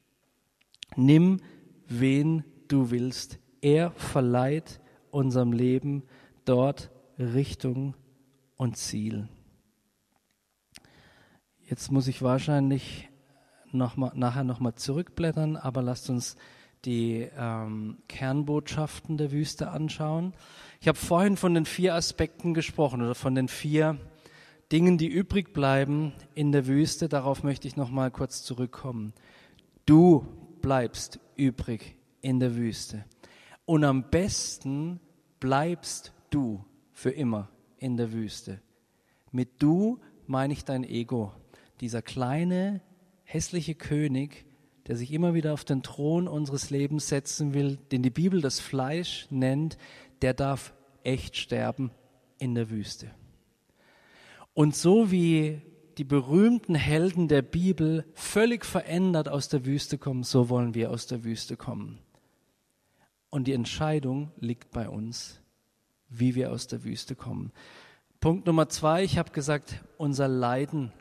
Nimm, 0.94 1.40
wen 1.88 2.44
du 2.68 2.90
willst 2.90 3.38
er 3.60 3.90
verleiht 3.92 4.80
unserem 5.10 5.52
Leben 5.52 6.02
dort 6.44 6.90
Richtung 7.18 7.94
und 8.56 8.76
Ziel. 8.76 9.28
Jetzt 11.68 11.90
muss 11.90 12.06
ich 12.06 12.22
wahrscheinlich 12.22 13.08
noch 13.72 13.96
mal, 13.96 14.12
nachher 14.14 14.44
nochmal 14.44 14.74
zurückblättern, 14.74 15.56
aber 15.56 15.82
lasst 15.82 16.10
uns 16.10 16.36
die 16.84 17.28
ähm, 17.36 17.98
Kernbotschaften 18.08 19.16
der 19.16 19.32
Wüste 19.32 19.70
anschauen. 19.70 20.34
Ich 20.80 20.88
habe 20.88 20.98
vorhin 20.98 21.36
von 21.36 21.54
den 21.54 21.64
vier 21.64 21.94
Aspekten 21.94 22.54
gesprochen 22.54 23.02
oder 23.02 23.14
von 23.14 23.34
den 23.34 23.48
vier 23.48 23.98
Dingen, 24.72 24.98
die 24.98 25.08
übrig 25.08 25.52
bleiben 25.52 26.12
in 26.34 26.52
der 26.52 26.66
Wüste, 26.66 27.08
darauf 27.08 27.42
möchte 27.42 27.68
ich 27.68 27.76
noch 27.76 27.90
mal 27.90 28.10
kurz 28.10 28.42
zurückkommen. 28.42 29.12
Du 29.84 30.26
bleibst 30.60 31.20
übrig 31.36 31.96
in 32.20 32.40
der 32.40 32.56
Wüste. 32.56 33.04
Und 33.66 33.84
am 33.84 34.08
besten 34.10 35.00
bleibst 35.40 36.12
du 36.30 36.64
für 36.92 37.10
immer 37.10 37.50
in 37.78 37.96
der 37.96 38.12
Wüste. 38.12 38.60
Mit 39.32 39.60
du 39.62 39.98
meine 40.26 40.52
ich 40.52 40.64
dein 40.64 40.84
Ego, 40.84 41.32
dieser 41.80 42.00
kleine, 42.00 42.80
hässliche 43.24 43.74
König, 43.74 44.46
der 44.86 44.96
sich 44.96 45.12
immer 45.12 45.34
wieder 45.34 45.52
auf 45.52 45.64
den 45.64 45.82
Thron 45.82 46.28
unseres 46.28 46.70
Lebens 46.70 47.08
setzen 47.08 47.54
will, 47.54 47.76
den 47.90 48.02
die 48.02 48.10
Bibel 48.10 48.40
das 48.40 48.60
Fleisch 48.60 49.26
nennt, 49.30 49.76
der 50.22 50.32
darf 50.32 50.72
echt 51.02 51.36
sterben 51.36 51.90
in 52.38 52.54
der 52.54 52.70
Wüste. 52.70 53.10
Und 54.54 54.76
so 54.76 55.10
wie 55.10 55.60
die 55.98 56.04
berühmten 56.04 56.74
Helden 56.74 57.26
der 57.26 57.42
Bibel 57.42 58.04
völlig 58.14 58.64
verändert 58.64 59.28
aus 59.28 59.48
der 59.48 59.64
Wüste 59.64 59.98
kommen, 59.98 60.22
so 60.22 60.48
wollen 60.48 60.74
wir 60.74 60.90
aus 60.90 61.06
der 61.06 61.24
Wüste 61.24 61.56
kommen. 61.56 61.98
Und 63.30 63.46
die 63.46 63.52
Entscheidung 63.52 64.30
liegt 64.38 64.70
bei 64.70 64.88
uns, 64.88 65.40
wie 66.08 66.34
wir 66.34 66.52
aus 66.52 66.66
der 66.66 66.84
Wüste 66.84 67.14
kommen. 67.14 67.52
Punkt 68.20 68.46
Nummer 68.46 68.68
zwei, 68.68 69.04
ich 69.04 69.18
habe 69.18 69.32
gesagt, 69.32 69.84
unser 69.98 70.28
Leiden 70.28 70.92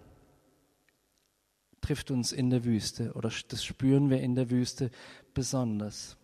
trifft 1.81 2.11
uns 2.11 2.31
in 2.31 2.49
der 2.49 2.65
Wüste 2.65 3.13
oder 3.13 3.31
das 3.47 3.63
spüren 3.63 4.09
wir 4.09 4.19
in 4.19 4.35
der 4.35 4.49
Wüste 4.49 4.89
besonders. 5.33 6.17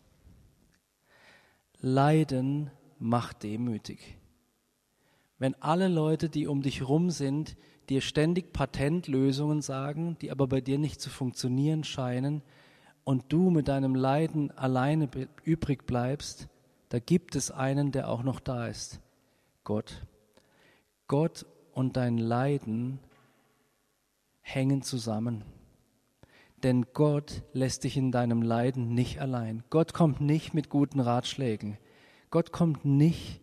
Leiden 1.79 2.71
macht 2.99 3.43
demütig. 3.43 4.17
Wenn 5.37 5.55
alle 5.61 5.87
Leute, 5.87 6.29
die 6.29 6.45
um 6.47 6.61
dich 6.61 6.87
rum 6.87 7.09
sind, 7.09 7.57
dir 7.89 8.01
ständig 8.01 8.53
Patentlösungen 8.53 9.61
sagen, 9.61 10.17
die 10.21 10.31
aber 10.31 10.47
bei 10.47 10.61
dir 10.61 10.77
nicht 10.77 11.01
zu 11.01 11.09
funktionieren 11.09 11.83
scheinen, 11.83 12.43
und 13.03 13.25
du 13.29 13.49
mit 13.49 13.67
deinem 13.67 13.95
Leiden 13.95 14.51
alleine 14.51 15.09
übrig 15.43 15.85
bleibst, 15.85 16.47
da 16.89 16.99
gibt 16.99 17.35
es 17.35 17.51
einen, 17.51 17.91
der 17.91 18.09
auch 18.09 18.23
noch 18.23 18.39
da 18.39 18.67
ist. 18.67 18.99
Gott. 19.63 20.05
Gott 21.07 21.45
und 21.73 21.97
dein 21.97 22.17
Leiden 22.17 22.99
hängen 24.41 24.81
zusammen. 24.81 25.43
Denn 26.63 26.85
Gott 26.93 27.43
lässt 27.53 27.85
dich 27.85 27.97
in 27.97 28.11
deinem 28.11 28.41
Leiden 28.41 28.93
nicht 28.93 29.19
allein. 29.19 29.63
Gott 29.69 29.93
kommt 29.93 30.21
nicht 30.21 30.53
mit 30.53 30.69
guten 30.69 30.99
Ratschlägen. 30.99 31.77
Gott 32.29 32.51
kommt 32.51 32.85
nicht 32.85 33.41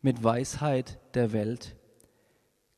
mit 0.00 0.22
Weisheit 0.22 1.00
der 1.14 1.32
Welt. 1.32 1.76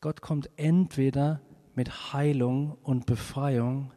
Gott 0.01 0.21
kommt 0.21 0.49
entweder 0.57 1.41
mit 1.75 2.13
Heilung 2.13 2.79
und 2.83 3.07
Befreiung 3.07 3.93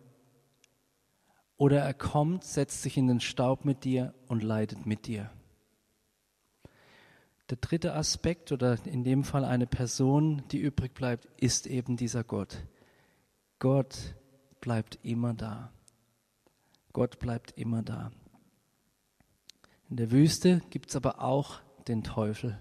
oder 1.62 1.82
er 1.82 1.94
kommt, 1.94 2.44
setzt 2.44 2.82
sich 2.82 2.98
in 2.98 3.06
den 3.06 3.20
Staub 3.20 3.66
mit 3.66 3.84
dir 3.84 4.16
und 4.28 4.42
leidet 4.42 4.88
mit 4.88 5.06
dir. 5.06 5.30
Der 7.52 7.58
dritte 7.58 7.94
Aspekt 7.94 8.52
oder 8.52 8.80
in 8.86 9.04
dem 9.04 9.24
Fall 9.24 9.46
eine 9.46 9.68
Person, 9.68 10.42
die 10.52 10.58
übrig 10.58 10.96
bleibt, 10.96 11.28
ist 11.38 11.68
eben 11.68 11.98
dieser 11.98 12.24
Gott. 12.24 12.58
Gott 13.60 14.16
bleibt 14.60 14.98
immer 15.04 15.36
da. 15.36 15.72
Gott 16.94 17.20
bleibt 17.20 17.52
immer 17.60 17.84
da. 17.84 18.12
In 19.88 19.98
der 19.98 20.10
Wüste 20.10 20.64
gibt 20.72 20.90
es 20.90 20.96
aber 20.96 21.22
auch 21.22 21.60
den 21.88 22.04
Teufel, 22.04 22.60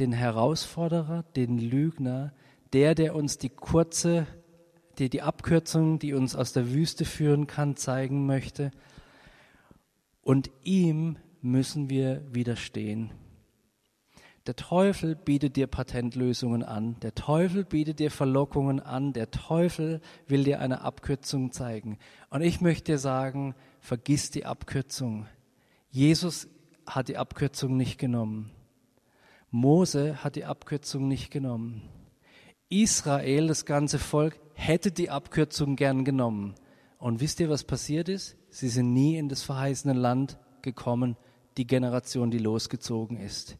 den 0.00 0.10
Herausforderer, 0.10 1.22
den 1.36 1.58
Lügner, 1.58 2.32
der, 2.72 2.96
der 2.96 3.14
uns 3.14 3.38
die 3.38 3.50
kurze, 3.50 4.26
die, 4.98 5.08
die 5.08 5.22
Abkürzung, 5.22 5.98
die 5.98 6.14
uns 6.14 6.34
aus 6.34 6.52
der 6.52 6.72
Wüste 6.72 7.04
führen 7.04 7.46
kann, 7.46 7.76
zeigen 7.76 8.26
möchte. 8.26 8.70
Und 10.22 10.50
ihm 10.62 11.16
müssen 11.40 11.88
wir 11.88 12.22
widerstehen. 12.32 13.10
Der 14.46 14.56
Teufel 14.56 15.14
bietet 15.14 15.56
dir 15.56 15.66
Patentlösungen 15.66 16.62
an. 16.62 16.96
Der 17.00 17.14
Teufel 17.14 17.64
bietet 17.64 17.98
dir 17.98 18.10
Verlockungen 18.10 18.80
an. 18.80 19.12
Der 19.12 19.30
Teufel 19.30 20.00
will 20.26 20.44
dir 20.44 20.60
eine 20.60 20.80
Abkürzung 20.80 21.52
zeigen. 21.52 21.98
Und 22.30 22.40
ich 22.40 22.62
möchte 22.62 22.92
dir 22.92 22.98
sagen, 22.98 23.54
vergiss 23.80 24.30
die 24.30 24.46
Abkürzung. 24.46 25.26
Jesus 25.90 26.48
hat 26.86 27.08
die 27.08 27.18
Abkürzung 27.18 27.76
nicht 27.76 27.98
genommen. 27.98 28.50
Mose 29.50 30.24
hat 30.24 30.36
die 30.36 30.46
Abkürzung 30.46 31.08
nicht 31.08 31.30
genommen. 31.30 31.82
Israel, 32.70 33.48
das 33.48 33.66
ganze 33.66 33.98
Volk, 33.98 34.38
hätte 34.58 34.90
die 34.90 35.08
Abkürzung 35.08 35.76
gern 35.76 36.04
genommen. 36.04 36.54
Und 36.98 37.20
wisst 37.20 37.38
ihr, 37.38 37.48
was 37.48 37.62
passiert 37.62 38.08
ist? 38.08 38.36
Sie 38.50 38.68
sind 38.68 38.92
nie 38.92 39.16
in 39.16 39.28
das 39.28 39.42
verheißene 39.42 39.94
Land 39.94 40.36
gekommen, 40.62 41.16
die 41.56 41.66
Generation, 41.66 42.30
die 42.30 42.38
losgezogen 42.38 43.18
ist. 43.18 43.56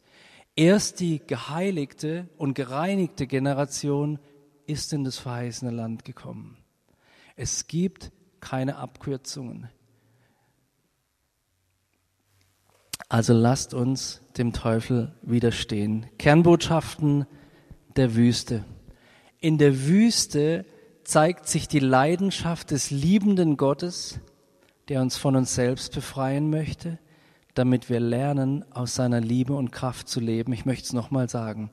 Erst 0.56 0.98
die 0.98 1.20
geheiligte 1.24 2.28
und 2.36 2.54
gereinigte 2.54 3.28
Generation 3.28 4.18
ist 4.66 4.92
in 4.92 5.04
das 5.04 5.18
verheißene 5.18 5.70
Land 5.70 6.04
gekommen. 6.04 6.56
Es 7.36 7.68
gibt 7.68 8.10
keine 8.40 8.76
Abkürzungen. 8.76 9.68
Also 13.08 13.32
lasst 13.32 13.72
uns 13.72 14.20
dem 14.36 14.52
Teufel 14.52 15.14
widerstehen. 15.22 16.06
Kernbotschaften 16.18 17.26
der 17.96 18.16
Wüste. 18.16 18.64
In 19.38 19.58
der 19.58 19.86
Wüste 19.86 20.66
zeigt 21.08 21.48
sich 21.48 21.68
die 21.68 21.78
Leidenschaft 21.78 22.70
des 22.70 22.90
liebenden 22.90 23.56
Gottes, 23.56 24.20
der 24.88 25.00
uns 25.00 25.16
von 25.16 25.36
uns 25.36 25.54
selbst 25.54 25.94
befreien 25.94 26.50
möchte 26.50 26.98
damit 27.58 27.90
wir 27.90 27.98
lernen, 27.98 28.64
aus 28.70 28.94
seiner 28.94 29.20
Liebe 29.20 29.52
und 29.52 29.72
Kraft 29.72 30.08
zu 30.08 30.20
leben. 30.20 30.52
Ich 30.52 30.64
möchte 30.64 30.84
es 30.84 30.92
nochmal 30.92 31.28
sagen. 31.28 31.70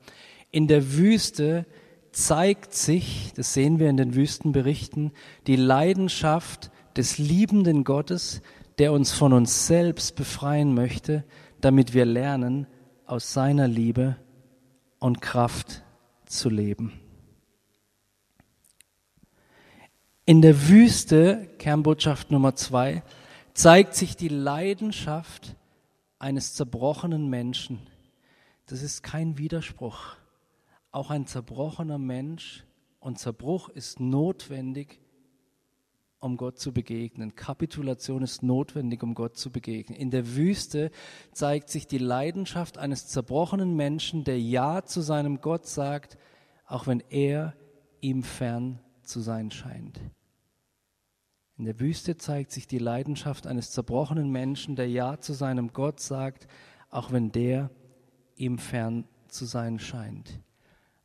In 0.50 0.66
der 0.66 0.94
Wüste 0.94 1.64
zeigt 2.10 2.74
sich, 2.74 3.32
das 3.36 3.54
sehen 3.54 3.78
wir 3.78 3.88
in 3.88 3.96
den 3.96 4.16
Wüstenberichten, 4.16 5.12
die 5.46 5.54
Leidenschaft 5.54 6.72
des 6.96 7.18
liebenden 7.18 7.84
Gottes, 7.84 8.42
der 8.78 8.92
uns 8.92 9.12
von 9.12 9.32
uns 9.32 9.68
selbst 9.68 10.16
befreien 10.16 10.74
möchte, 10.74 11.24
damit 11.60 11.94
wir 11.94 12.04
lernen, 12.04 12.66
aus 13.06 13.32
seiner 13.32 13.68
Liebe 13.68 14.16
und 14.98 15.20
Kraft 15.20 15.84
zu 16.24 16.50
leben. 16.50 17.05
In 20.28 20.42
der 20.42 20.66
Wüste, 20.68 21.48
Kernbotschaft 21.58 22.32
Nummer 22.32 22.56
zwei, 22.56 23.04
zeigt 23.54 23.94
sich 23.94 24.16
die 24.16 24.26
Leidenschaft 24.26 25.54
eines 26.18 26.54
zerbrochenen 26.54 27.28
Menschen. 27.28 27.78
Das 28.66 28.82
ist 28.82 29.04
kein 29.04 29.38
Widerspruch. 29.38 30.16
Auch 30.90 31.10
ein 31.10 31.28
zerbrochener 31.28 31.98
Mensch 31.98 32.64
und 32.98 33.20
Zerbruch 33.20 33.68
ist 33.68 34.00
notwendig, 34.00 34.98
um 36.18 36.36
Gott 36.36 36.58
zu 36.58 36.72
begegnen. 36.72 37.36
Kapitulation 37.36 38.24
ist 38.24 38.42
notwendig, 38.42 39.04
um 39.04 39.14
Gott 39.14 39.36
zu 39.36 39.52
begegnen. 39.52 39.96
In 39.96 40.10
der 40.10 40.34
Wüste 40.34 40.90
zeigt 41.30 41.68
sich 41.70 41.86
die 41.86 41.98
Leidenschaft 41.98 42.78
eines 42.78 43.06
zerbrochenen 43.06 43.76
Menschen, 43.76 44.24
der 44.24 44.40
Ja 44.40 44.84
zu 44.84 45.02
seinem 45.02 45.40
Gott 45.40 45.66
sagt, 45.66 46.18
auch 46.66 46.88
wenn 46.88 46.98
er 47.10 47.54
ihm 48.00 48.24
fern 48.24 48.80
zu 49.06 49.20
sein 49.20 49.50
scheint. 49.50 50.00
In 51.58 51.64
der 51.64 51.80
Wüste 51.80 52.16
zeigt 52.16 52.52
sich 52.52 52.66
die 52.66 52.78
Leidenschaft 52.78 53.46
eines 53.46 53.70
zerbrochenen 53.70 54.30
Menschen, 54.30 54.76
der 54.76 54.88
Ja 54.88 55.20
zu 55.20 55.32
seinem 55.32 55.72
Gott 55.72 56.00
sagt, 56.00 56.46
auch 56.90 57.12
wenn 57.12 57.32
der 57.32 57.70
ihm 58.36 58.58
fern 58.58 59.04
zu 59.28 59.46
sein 59.46 59.78
scheint. 59.78 60.40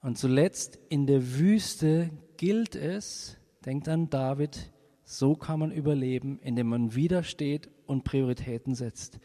Und 0.02 0.18
zuletzt, 0.18 0.80
in 0.90 1.08
der 1.08 1.38
Wüste 1.38 2.10
gilt 2.38 2.76
es, 2.76 3.38
denkt 3.66 3.88
an 3.88 4.10
David, 4.10 4.72
so 5.04 5.36
kann 5.36 5.60
man 5.60 5.72
überleben, 5.72 6.40
indem 6.40 6.68
man 6.68 6.96
widersteht 6.96 7.70
und 7.86 8.04
Prioritäten 8.04 8.76
setzt. 8.76 9.20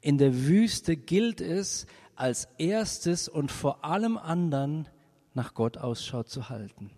In 0.00 0.18
der 0.18 0.46
Wüste 0.46 0.96
gilt 0.96 1.40
es, 1.40 1.86
als 2.14 2.48
erstes 2.58 3.28
und 3.28 3.50
vor 3.50 3.84
allem 3.84 4.18
anderen 4.18 4.88
nach 5.32 5.54
Gott 5.54 5.78
Ausschau 5.78 6.22
zu 6.22 6.50
halten, 6.50 6.90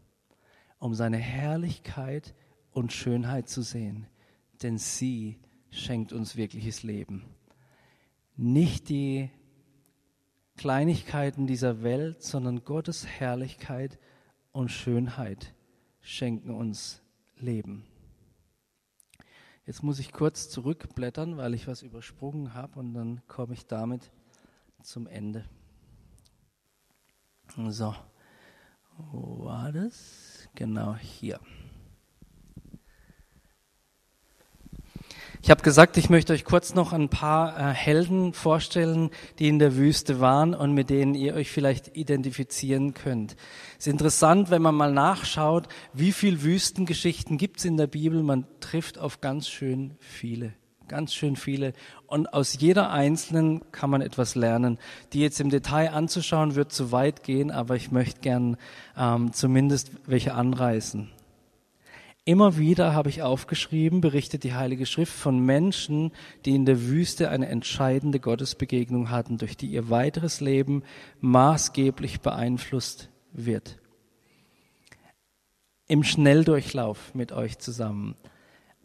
um 0.82 0.94
seine 0.94 1.18
Herrlichkeit 1.18 2.34
und 2.72 2.92
Schönheit 2.92 3.48
zu 3.48 3.62
sehen, 3.62 4.08
denn 4.64 4.78
sie 4.78 5.38
schenkt 5.70 6.12
uns 6.12 6.34
wirkliches 6.34 6.82
Leben. 6.82 7.22
Nicht 8.34 8.88
die 8.88 9.30
Kleinigkeiten 10.56 11.46
dieser 11.46 11.84
Welt, 11.84 12.24
sondern 12.24 12.64
Gottes 12.64 13.06
Herrlichkeit 13.06 14.00
und 14.50 14.72
Schönheit 14.72 15.54
schenken 16.00 16.50
uns 16.50 17.00
Leben. 17.36 17.84
Jetzt 19.64 19.84
muss 19.84 20.00
ich 20.00 20.10
kurz 20.10 20.50
zurückblättern, 20.50 21.36
weil 21.36 21.54
ich 21.54 21.68
was 21.68 21.82
übersprungen 21.82 22.54
habe 22.54 22.80
und 22.80 22.92
dann 22.92 23.22
komme 23.28 23.54
ich 23.54 23.66
damit 23.66 24.10
zum 24.82 25.06
Ende. 25.06 25.44
So. 27.68 27.94
Wo 28.96 29.44
war 29.44 29.70
das? 29.70 30.31
Genau 30.54 30.96
hier. 30.96 31.40
Ich 35.44 35.50
habe 35.50 35.62
gesagt, 35.62 35.96
ich 35.96 36.08
möchte 36.08 36.32
euch 36.32 36.44
kurz 36.44 36.72
noch 36.72 36.92
ein 36.92 37.08
paar 37.08 37.58
äh, 37.58 37.74
Helden 37.74 38.32
vorstellen, 38.32 39.10
die 39.40 39.48
in 39.48 39.58
der 39.58 39.74
Wüste 39.74 40.20
waren 40.20 40.54
und 40.54 40.72
mit 40.72 40.88
denen 40.88 41.14
ihr 41.14 41.34
euch 41.34 41.50
vielleicht 41.50 41.96
identifizieren 41.96 42.94
könnt. 42.94 43.34
Es 43.72 43.88
ist 43.88 43.92
interessant, 43.92 44.52
wenn 44.52 44.62
man 44.62 44.76
mal 44.76 44.92
nachschaut, 44.92 45.66
wie 45.92 46.12
viel 46.12 46.42
Wüstengeschichten 46.42 47.38
gibt 47.38 47.58
es 47.58 47.64
in 47.64 47.76
der 47.76 47.88
Bibel. 47.88 48.22
Man 48.22 48.46
trifft 48.60 48.98
auf 48.98 49.20
ganz 49.20 49.48
schön 49.48 49.96
viele, 49.98 50.52
ganz 50.92 51.14
schön 51.14 51.36
viele. 51.36 51.72
Und 52.06 52.34
aus 52.34 52.60
jeder 52.60 52.90
einzelnen 52.90 53.62
kann 53.72 53.88
man 53.88 54.02
etwas 54.02 54.34
lernen. 54.34 54.78
Die 55.14 55.20
jetzt 55.20 55.40
im 55.40 55.48
Detail 55.48 55.88
anzuschauen, 55.88 56.54
wird 56.54 56.70
zu 56.70 56.92
weit 56.92 57.24
gehen, 57.24 57.50
aber 57.50 57.76
ich 57.76 57.90
möchte 57.90 58.20
gern 58.20 58.58
ähm, 58.94 59.32
zumindest 59.32 59.90
welche 60.06 60.34
anreißen. 60.34 61.08
Immer 62.26 62.58
wieder 62.58 62.92
habe 62.92 63.08
ich 63.08 63.22
aufgeschrieben, 63.22 64.02
berichtet 64.02 64.44
die 64.44 64.52
Heilige 64.52 64.84
Schrift 64.84 65.14
von 65.14 65.40
Menschen, 65.40 66.12
die 66.44 66.54
in 66.54 66.66
der 66.66 66.82
Wüste 66.82 67.30
eine 67.30 67.48
entscheidende 67.48 68.20
Gottesbegegnung 68.20 69.08
hatten, 69.08 69.38
durch 69.38 69.56
die 69.56 69.68
ihr 69.68 69.88
weiteres 69.88 70.42
Leben 70.42 70.84
maßgeblich 71.20 72.20
beeinflusst 72.20 73.08
wird. 73.32 73.78
Im 75.88 76.04
Schnelldurchlauf 76.04 77.14
mit 77.14 77.32
euch 77.32 77.58
zusammen. 77.58 78.14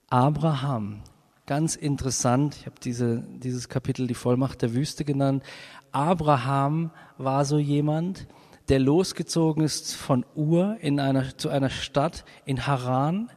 Abraham, 0.10 1.02
ganz 1.48 1.76
interessant, 1.76 2.58
ich 2.60 2.66
habe 2.68 2.76
diese, 2.84 3.24
dieses 3.40 3.70
Kapitel 3.70 4.06
die 4.06 4.14
Vollmacht 4.14 4.62
der 4.62 4.76
Wüste 4.76 5.06
genannt. 5.06 5.44
Abraham 5.92 6.92
war 7.18 7.46
so 7.46 7.58
jemand, 7.58 8.28
der 8.70 8.80
losgezogen 8.80 9.64
ist 9.64 9.96
von 9.96 10.26
Ur 10.36 10.78
in 10.82 11.00
einer, 11.00 11.38
zu 11.38 11.50
einer 11.50 11.70
Stadt 11.70 12.26
in 12.46 12.68
Haran. 12.68 13.32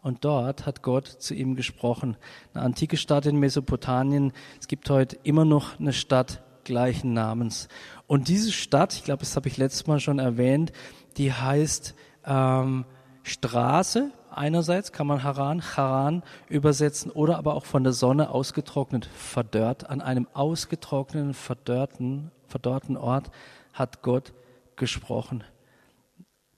Und 0.00 0.24
dort 0.24 0.64
hat 0.64 0.82
Gott 0.82 1.08
zu 1.08 1.34
ihm 1.34 1.56
gesprochen. 1.56 2.16
Eine 2.54 2.62
antike 2.62 2.96
Stadt 2.96 3.26
in 3.26 3.40
Mesopotamien. 3.40 4.32
Es 4.60 4.68
gibt 4.68 4.88
heute 4.88 5.18
immer 5.24 5.44
noch 5.44 5.80
eine 5.80 5.92
Stadt 5.92 6.44
gleichen 6.62 7.12
Namens. 7.12 7.66
Und 8.06 8.28
diese 8.28 8.52
Stadt, 8.52 8.94
ich 8.94 9.02
glaube, 9.02 9.20
das 9.20 9.34
habe 9.34 9.48
ich 9.48 9.56
letztes 9.56 9.88
Mal 9.88 9.98
schon 9.98 10.20
erwähnt, 10.20 10.70
die 11.16 11.32
heißt 11.32 11.96
ähm, 12.24 12.84
Straße. 13.24 14.12
Einerseits 14.36 14.92
kann 14.92 15.06
man 15.06 15.22
Haran, 15.22 15.62
Haran 15.62 16.22
übersetzen 16.50 17.10
oder 17.10 17.38
aber 17.38 17.54
auch 17.54 17.64
von 17.64 17.84
der 17.84 17.94
Sonne 17.94 18.28
ausgetrocknet, 18.28 19.06
verdörrt. 19.06 19.88
An 19.88 20.02
einem 20.02 20.28
ausgetrockneten, 20.34 21.32
verdörrten, 21.32 22.30
verdorrten 22.46 22.98
Ort 22.98 23.30
hat 23.72 24.02
Gott 24.02 24.34
gesprochen. 24.76 25.42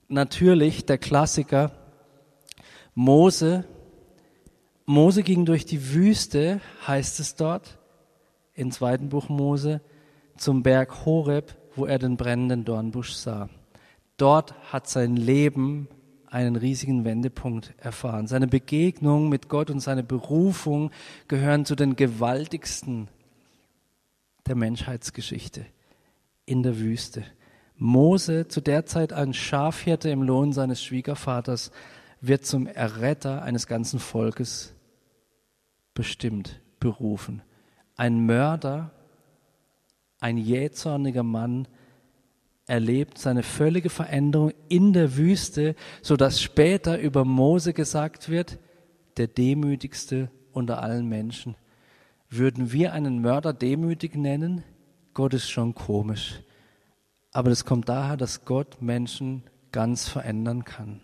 Natürlich 0.09 0.85
der 0.85 0.97
Klassiker 0.97 1.71
Mose. 2.95 3.63
Mose 4.85 5.23
ging 5.23 5.45
durch 5.45 5.65
die 5.65 5.93
Wüste, 5.93 6.59
heißt 6.85 7.21
es 7.21 7.35
dort, 7.35 7.77
im 8.55 8.71
zweiten 8.71 9.07
Buch 9.07 9.29
Mose, 9.29 9.79
zum 10.35 10.63
Berg 10.63 11.05
Horeb, 11.05 11.55
wo 11.77 11.85
er 11.85 11.97
den 11.97 12.17
brennenden 12.17 12.65
Dornbusch 12.65 13.13
sah. 13.13 13.47
Dort 14.17 14.53
hat 14.73 14.89
sein 14.89 15.15
Leben 15.15 15.87
einen 16.31 16.55
riesigen 16.55 17.05
Wendepunkt 17.05 17.73
erfahren. 17.77 18.27
Seine 18.27 18.47
Begegnung 18.47 19.29
mit 19.29 19.49
Gott 19.49 19.69
und 19.69 19.79
seine 19.79 20.03
Berufung 20.03 20.91
gehören 21.27 21.65
zu 21.65 21.75
den 21.75 21.95
gewaltigsten 21.95 23.07
der 24.47 24.55
Menschheitsgeschichte 24.55 25.65
in 26.45 26.63
der 26.63 26.79
Wüste. 26.79 27.23
Mose, 27.75 28.47
zu 28.47 28.61
der 28.61 28.85
Zeit 28.85 29.13
ein 29.13 29.33
Schafhirte 29.33 30.09
im 30.09 30.21
Lohn 30.21 30.53
seines 30.53 30.83
Schwiegervaters, 30.83 31.71
wird 32.21 32.45
zum 32.45 32.67
Erretter 32.67 33.43
eines 33.43 33.67
ganzen 33.67 33.99
Volkes 33.99 34.73
bestimmt, 35.93 36.59
berufen. 36.79 37.41
Ein 37.95 38.25
Mörder, 38.25 38.91
ein 40.19 40.37
jähzorniger 40.37 41.23
Mann 41.23 41.67
erlebt 42.69 43.17
seine 43.17 43.43
völlige 43.43 43.89
Veränderung 43.89 44.53
in 44.69 44.93
der 44.93 45.17
Wüste, 45.17 45.75
so 46.01 46.15
dass 46.15 46.41
später 46.41 46.99
über 46.99 47.25
Mose 47.25 47.73
gesagt 47.73 48.29
wird, 48.29 48.59
der 49.17 49.27
demütigste 49.27 50.29
unter 50.53 50.81
allen 50.81 51.07
Menschen. 51.07 51.55
Würden 52.29 52.71
wir 52.71 52.93
einen 52.93 53.21
Mörder 53.21 53.53
demütig 53.53 54.15
nennen? 54.15 54.63
Gott 55.13 55.33
ist 55.33 55.49
schon 55.49 55.73
komisch. 55.73 56.41
Aber 57.31 57.49
das 57.49 57.65
kommt 57.65 57.89
daher, 57.89 58.17
dass 58.17 58.45
Gott 58.45 58.81
Menschen 58.81 59.43
ganz 59.71 60.07
verändern 60.07 60.63
kann. 60.63 61.01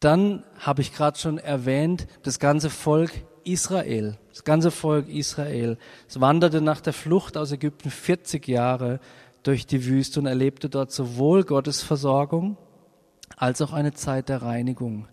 Dann 0.00 0.44
habe 0.58 0.82
ich 0.82 0.92
gerade 0.92 1.18
schon 1.18 1.38
erwähnt, 1.38 2.06
das 2.22 2.38
ganze 2.38 2.70
Volk 2.70 3.12
Israel, 3.44 4.18
das 4.30 4.44
ganze 4.44 4.70
Volk 4.70 5.08
Israel. 5.08 5.78
Es 6.08 6.20
wanderte 6.20 6.60
nach 6.60 6.80
der 6.80 6.92
Flucht 6.92 7.36
aus 7.36 7.52
Ägypten 7.52 7.90
40 7.90 8.46
Jahre 8.48 9.00
durch 9.42 9.66
die 9.66 9.86
Wüste 9.86 10.20
und 10.20 10.26
erlebte 10.26 10.68
dort 10.68 10.92
sowohl 10.92 11.44
Gottes 11.44 11.82
Versorgung 11.82 12.56
als 13.36 13.60
auch 13.60 13.72
eine 13.72 13.92
Zeit 13.92 14.28
der 14.28 14.42
Reinigung. 14.42 15.08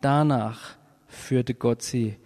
Danach 0.00 0.76
führte 1.08 1.54
Gott 1.54 1.82
sie 1.82 2.16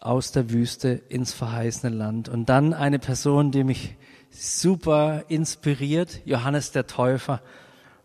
aus 0.00 0.32
der 0.32 0.50
Wüste 0.50 0.88
ins 0.88 1.32
verheißene 1.32 1.94
Land. 1.94 2.28
Und 2.28 2.48
dann 2.48 2.72
eine 2.72 2.98
Person, 2.98 3.50
die 3.50 3.64
mich 3.64 3.96
super 4.30 5.24
inspiriert, 5.28 6.20
Johannes 6.24 6.72
der 6.72 6.86
Täufer. 6.86 7.40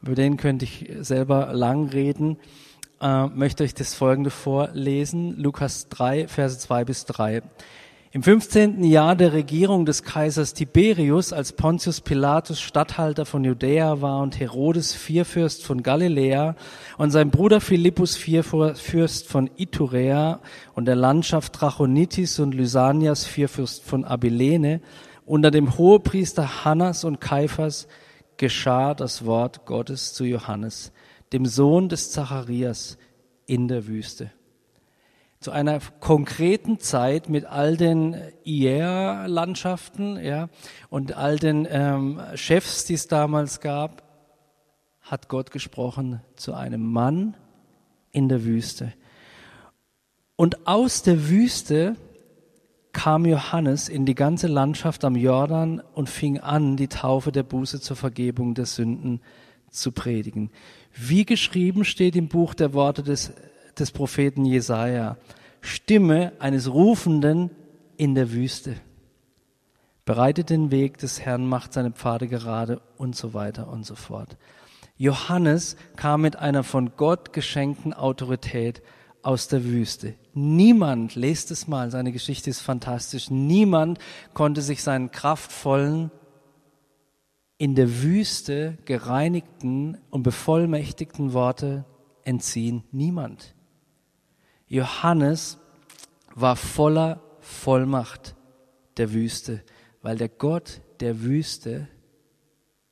Über 0.01 0.15
den 0.15 0.37
könnte 0.37 0.65
ich 0.65 0.91
selber 0.99 1.53
lang 1.53 1.89
reden. 1.89 2.37
Äh, 2.99 3.27
möchte 3.27 3.63
euch 3.63 3.73
das 3.73 3.93
folgende 3.93 4.29
vorlesen. 4.29 5.37
Lukas 5.37 5.89
3, 5.89 6.27
Verse 6.27 6.57
2 6.57 6.85
bis 6.85 7.05
3. 7.05 7.43
Im 8.15 8.21
15. 8.21 8.83
Jahr 8.83 9.15
der 9.15 9.33
Regierung 9.33 9.87
des 9.87 10.03
Kaisers 10.03 10.53
Tiberius, 10.53 11.33
als 11.33 11.51
Pontius 11.53 11.99
Pilatus 11.99 12.61
Statthalter 12.61 13.25
von 13.25 13.43
Judäa 13.43 14.01
war 14.01 14.21
und 14.21 14.39
Herodes 14.39 14.93
Vierfürst 14.93 15.65
von 15.65 15.81
Galiläa 15.81 16.55
und 16.99 17.09
sein 17.09 17.31
Bruder 17.31 17.59
Philippus 17.59 18.15
Vierfürst 18.15 19.27
von 19.27 19.49
Iturea 19.57 20.41
und 20.75 20.85
der 20.85 20.95
Landschaft 20.95 21.53
Trachonitis 21.53 22.39
und 22.39 22.53
Lysanias 22.53 23.25
Vierfürst 23.25 23.83
von 23.83 24.05
Abilene, 24.05 24.81
unter 25.25 25.49
dem 25.49 25.75
Hohepriester 25.75 26.63
Hannas 26.63 27.05
und 27.05 27.19
Kaiphas 27.19 27.87
geschah 28.37 28.93
das 28.93 29.25
Wort 29.25 29.65
Gottes 29.65 30.13
zu 30.13 30.23
Johannes, 30.23 30.91
dem 31.31 31.47
Sohn 31.47 31.89
des 31.89 32.11
Zacharias 32.11 32.99
in 33.47 33.67
der 33.67 33.87
Wüste. 33.87 34.29
Zu 35.43 35.51
einer 35.51 35.81
konkreten 35.99 36.79
Zeit 36.79 37.27
mit 37.27 37.43
all 37.43 37.75
den 37.75 38.15
IEA-Landschaften 38.45 40.15
ja, 40.23 40.47
und 40.89 41.17
all 41.17 41.37
den 41.37 41.67
ähm, 41.69 42.21
Chefs, 42.35 42.85
die 42.85 42.93
es 42.93 43.09
damals 43.09 43.59
gab, 43.59 44.03
hat 45.01 45.27
Gott 45.27 45.51
gesprochen 45.51 46.21
zu 46.37 46.53
einem 46.53 46.89
Mann 46.89 47.35
in 48.13 48.29
der 48.29 48.45
Wüste. 48.45 48.93
Und 50.37 50.65
aus 50.65 51.01
der 51.01 51.27
Wüste 51.27 51.97
kam 52.93 53.25
Johannes 53.25 53.89
in 53.89 54.05
die 54.05 54.15
ganze 54.15 54.47
Landschaft 54.47 55.03
am 55.03 55.17
Jordan 55.17 55.81
und 55.93 56.09
fing 56.09 56.39
an, 56.39 56.77
die 56.77 56.87
Taufe 56.87 57.33
der 57.33 57.43
Buße 57.43 57.81
zur 57.81 57.97
Vergebung 57.97 58.53
der 58.53 58.65
Sünden 58.65 59.19
zu 59.69 59.91
predigen. 59.91 60.51
Wie 60.93 61.25
geschrieben 61.25 61.83
steht 61.83 62.15
im 62.15 62.29
Buch 62.29 62.53
der 62.53 62.73
Worte 62.73 63.03
des, 63.03 63.33
des 63.79 63.91
Propheten 63.91 64.45
Jesaja. 64.45 65.17
Stimme 65.61 66.33
eines 66.39 66.71
Rufenden 66.71 67.51
in 67.97 68.15
der 68.15 68.31
Wüste. 68.31 68.75
Bereitet 70.05 70.49
den 70.49 70.71
Weg 70.71 70.97
des 70.97 71.21
Herrn, 71.21 71.47
macht 71.47 71.73
seine 71.73 71.91
Pfade 71.91 72.27
gerade 72.27 72.81
und 72.97 73.15
so 73.15 73.33
weiter 73.33 73.69
und 73.69 73.85
so 73.85 73.95
fort. 73.95 74.37
Johannes 74.97 75.77
kam 75.95 76.21
mit 76.21 76.35
einer 76.35 76.63
von 76.63 76.91
Gott 76.97 77.33
geschenkten 77.33 77.93
Autorität 77.93 78.81
aus 79.21 79.47
der 79.47 79.63
Wüste. 79.63 80.15
Niemand, 80.33 81.15
lest 81.15 81.49
es 81.51 81.67
mal, 81.67 81.89
seine 81.89 82.11
Geschichte 82.11 82.49
ist 82.49 82.61
fantastisch, 82.61 83.31
niemand 83.31 83.99
konnte 84.33 84.61
sich 84.61 84.83
seinen 84.83 85.11
kraftvollen, 85.11 86.11
in 87.57 87.75
der 87.75 88.01
Wüste 88.01 88.77
gereinigten 88.83 89.97
und 90.09 90.23
bevollmächtigten 90.23 91.31
Worte 91.31 91.85
entziehen. 92.25 92.83
Niemand. 92.91 93.55
Johannes 94.73 95.59
war 96.33 96.55
voller 96.55 97.21
Vollmacht 97.39 98.35
der 98.97 99.13
Wüste, 99.13 99.61
weil 100.01 100.17
der 100.17 100.29
Gott 100.29 100.81
der 100.99 101.21
Wüste 101.21 101.87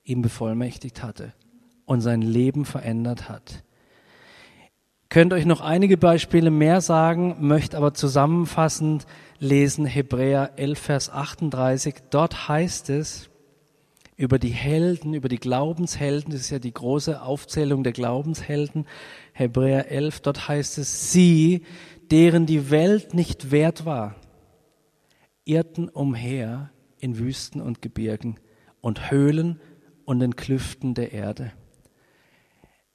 ihm 0.03 0.21
bevollmächtigt 0.21 1.01
hatte 1.01 1.33
und 1.85 2.01
sein 2.01 2.21
Leben 2.21 2.65
verändert 2.65 3.29
hat 3.29 3.63
könnt 5.11 5.33
euch 5.33 5.45
noch 5.45 5.59
einige 5.59 5.97
Beispiele 5.97 6.49
mehr 6.49 6.79
sagen, 6.79 7.35
möchte 7.41 7.75
aber 7.77 7.93
zusammenfassend 7.93 9.05
lesen 9.39 9.85
Hebräer 9.85 10.53
11, 10.55 10.79
Vers 10.79 11.09
38. 11.09 11.95
Dort 12.09 12.47
heißt 12.47 12.89
es 12.89 13.29
über 14.21 14.37
die 14.37 14.49
Helden, 14.49 15.15
über 15.15 15.29
die 15.29 15.39
Glaubenshelden. 15.39 16.31
Das 16.31 16.41
ist 16.41 16.51
ja 16.51 16.59
die 16.59 16.73
große 16.73 17.23
Aufzählung 17.23 17.83
der 17.83 17.91
Glaubenshelden. 17.91 18.85
Hebräer 19.33 19.89
11, 19.89 20.19
dort 20.19 20.47
heißt 20.47 20.77
es, 20.77 21.11
sie, 21.11 21.63
deren 22.11 22.45
die 22.45 22.69
Welt 22.69 23.15
nicht 23.15 23.49
wert 23.49 23.83
war, 23.83 24.15
irrten 25.43 25.89
umher 25.89 26.69
in 26.99 27.17
Wüsten 27.17 27.61
und 27.61 27.81
Gebirgen 27.81 28.39
und 28.79 29.09
Höhlen 29.09 29.59
und 30.05 30.19
den 30.19 30.35
Klüften 30.35 30.93
der 30.93 31.13
Erde. 31.13 31.51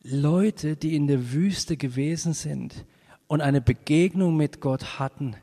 Leute, 0.03 0.77
die 0.77 0.95
in 0.95 1.09
der 1.09 1.33
Wüste 1.33 1.77
gewesen 1.77 2.35
sind 2.35 2.87
und 3.27 3.41
eine 3.41 3.61
Begegnung 3.61 4.37
mit 4.37 4.61
Gott 4.61 5.01
hatten, 5.01 5.35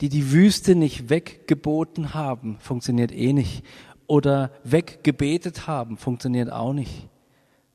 die 0.00 0.08
die 0.08 0.32
Wüste 0.32 0.74
nicht 0.74 1.10
weggeboten 1.10 2.14
haben, 2.14 2.56
funktioniert 2.58 3.12
eh 3.12 3.34
nicht, 3.34 3.64
oder 4.06 4.50
weggebetet 4.64 5.66
haben, 5.66 5.96
funktioniert 5.96 6.50
auch 6.50 6.72
nicht, 6.72 7.08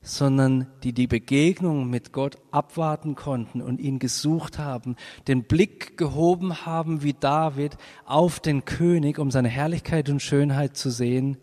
sondern 0.00 0.66
die 0.82 0.92
die 0.92 1.06
Begegnung 1.06 1.88
mit 1.88 2.12
Gott 2.12 2.36
abwarten 2.50 3.14
konnten 3.14 3.62
und 3.62 3.80
ihn 3.80 3.98
gesucht 4.00 4.58
haben, 4.58 4.96
den 5.28 5.44
Blick 5.44 5.96
gehoben 5.96 6.66
haben 6.66 7.02
wie 7.02 7.12
David 7.12 7.76
auf 8.04 8.40
den 8.40 8.64
König, 8.64 9.18
um 9.18 9.30
seine 9.30 9.48
Herrlichkeit 9.48 10.08
und 10.08 10.20
Schönheit 10.20 10.76
zu 10.76 10.90
sehen. 10.90 11.36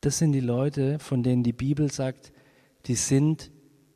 Das 0.00 0.18
sind 0.18 0.32
die 0.32 0.40
Leute, 0.40 0.98
von 0.98 1.22
denen 1.22 1.42
die 1.42 1.52
Bibel 1.52 1.90
sagt, 1.90 2.32
die 2.86 2.94
sind, 2.94 3.50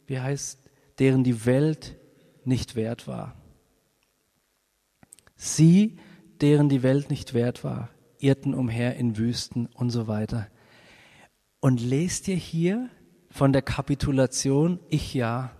wie 0.06 0.20
heißt, 0.20 0.60
deren 0.98 1.24
die 1.24 1.46
Welt 1.46 1.96
nicht 2.44 2.74
wert 2.74 3.06
war. 3.06 3.34
Sie, 5.36 5.98
deren 6.40 6.68
die 6.68 6.82
Welt 6.82 7.10
nicht 7.10 7.34
wert 7.34 7.62
war, 7.62 7.90
irrten 8.18 8.54
umher 8.54 8.96
in 8.96 9.16
Wüsten 9.16 9.68
und 9.74 9.90
so 9.90 10.06
weiter. 10.06 10.48
Und 11.60 11.80
lest 11.80 12.28
ihr 12.28 12.36
hier 12.36 12.88
von 13.30 13.52
der 13.52 13.62
Kapitulation, 13.62 14.80
ich 14.88 15.14
ja. 15.14 15.52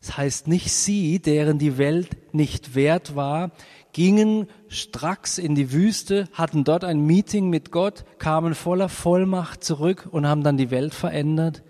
Das 0.00 0.16
heißt 0.16 0.48
nicht 0.48 0.70
sie, 0.70 1.18
deren 1.18 1.58
die 1.58 1.78
Welt 1.78 2.34
nicht 2.34 2.74
wert 2.74 3.16
war, 3.16 3.52
gingen 3.92 4.48
stracks 4.68 5.38
in 5.38 5.54
die 5.54 5.72
Wüste, 5.72 6.28
hatten 6.32 6.64
dort 6.64 6.84
ein 6.84 7.00
Meeting 7.06 7.48
mit 7.48 7.70
Gott, 7.70 8.04
kamen 8.18 8.54
voller 8.54 8.88
Vollmacht 8.88 9.64
zurück 9.64 10.08
und 10.10 10.26
haben 10.26 10.42
dann 10.42 10.56
die 10.56 10.70
Welt 10.70 10.94
verändert. 10.94 11.62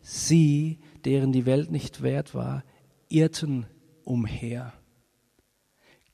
Sie, 0.00 0.80
deren 1.04 1.32
die 1.32 1.46
Welt 1.46 1.70
nicht 1.70 2.02
wert 2.02 2.34
war, 2.34 2.64
irrten 3.08 3.66
umher 4.04 4.72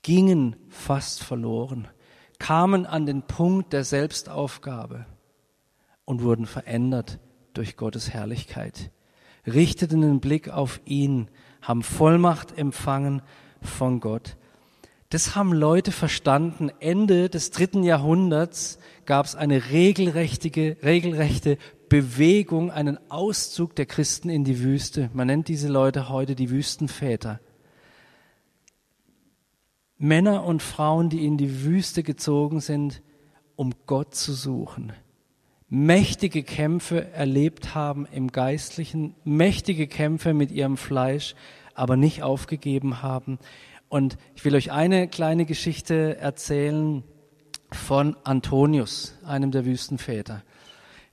gingen 0.07 0.55
fast 0.69 1.21
verloren, 1.21 1.89
kamen 2.39 2.87
an 2.87 3.07
den 3.07 3.23
Punkt 3.23 3.73
der 3.73 3.85
Selbstaufgabe 3.85 5.07
und 6.05 6.23
wurden 6.23 6.47
verändert 6.47 7.19
durch 7.55 7.77
Gottes 7.77 8.11
Herrlichkeit, 8.11 8.91
richteten 9.47 10.01
den 10.01 10.21
Blick 10.21 10.49
auf 10.49 10.81
ihn, 10.85 11.29
haben 11.63 11.83
Vollmacht 11.83 12.57
empfangen 12.57 13.23
von 13.61 14.01
Gott. 14.01 14.37
Das 15.11 15.37
haben 15.37 15.53
Leute 15.53 15.93
verstanden. 15.93 16.71
Ende 16.81 17.29
des 17.29 17.51
dritten 17.51 17.85
Jahrhunderts 17.85 18.79
gab 19.05 19.27
es 19.27 19.37
eine 19.37 19.71
regelrechte, 19.71 20.77
regelrechte 20.83 21.59
Bewegung, 21.89 22.73
einen 22.73 22.99
Auszug 23.11 23.77
der 23.77 23.87
Christen 23.87 24.29
in 24.29 24.43
die 24.43 24.61
Wüste. 24.61 25.11
Man 25.13 25.29
nennt 25.29 25.49
diese 25.49 25.69
Leute 25.69 26.09
heute 26.09 26.35
die 26.35 26.51
Wüstenväter. 26.51 27.41
Männer 29.99 30.45
und 30.45 30.63
Frauen, 30.63 31.09
die 31.09 31.25
in 31.25 31.39
die 31.39 31.65
Wüste 31.65 32.03
gezogen 32.03 32.61
sind, 32.61 33.03
um 33.57 33.73
Gott 33.87 34.15
zu 34.15 34.33
suchen. 34.33 34.93
Mächtige 35.69 36.43
Kämpfe 36.43 37.11
erlebt 37.13 37.75
haben 37.75 38.07
im 38.07 38.31
Geistlichen, 38.31 39.15
mächtige 39.25 39.87
Kämpfe 39.87 40.35
mit 40.35 40.53
ihrem 40.53 40.77
Fleisch, 40.77 41.35
aber 41.75 41.97
nicht 41.97 42.23
aufgegeben 42.23 43.03
haben. 43.03 43.39
Und 43.89 44.17
ich 44.35 44.45
will 44.45 44.55
euch 44.55 44.71
eine 44.71 45.09
kleine 45.09 45.45
Geschichte 45.45 46.19
erzählen 46.19 47.03
von 47.73 48.17
Antonius, 48.25 49.15
einem 49.25 49.51
der 49.51 49.65
Wüstenväter. 49.65 50.43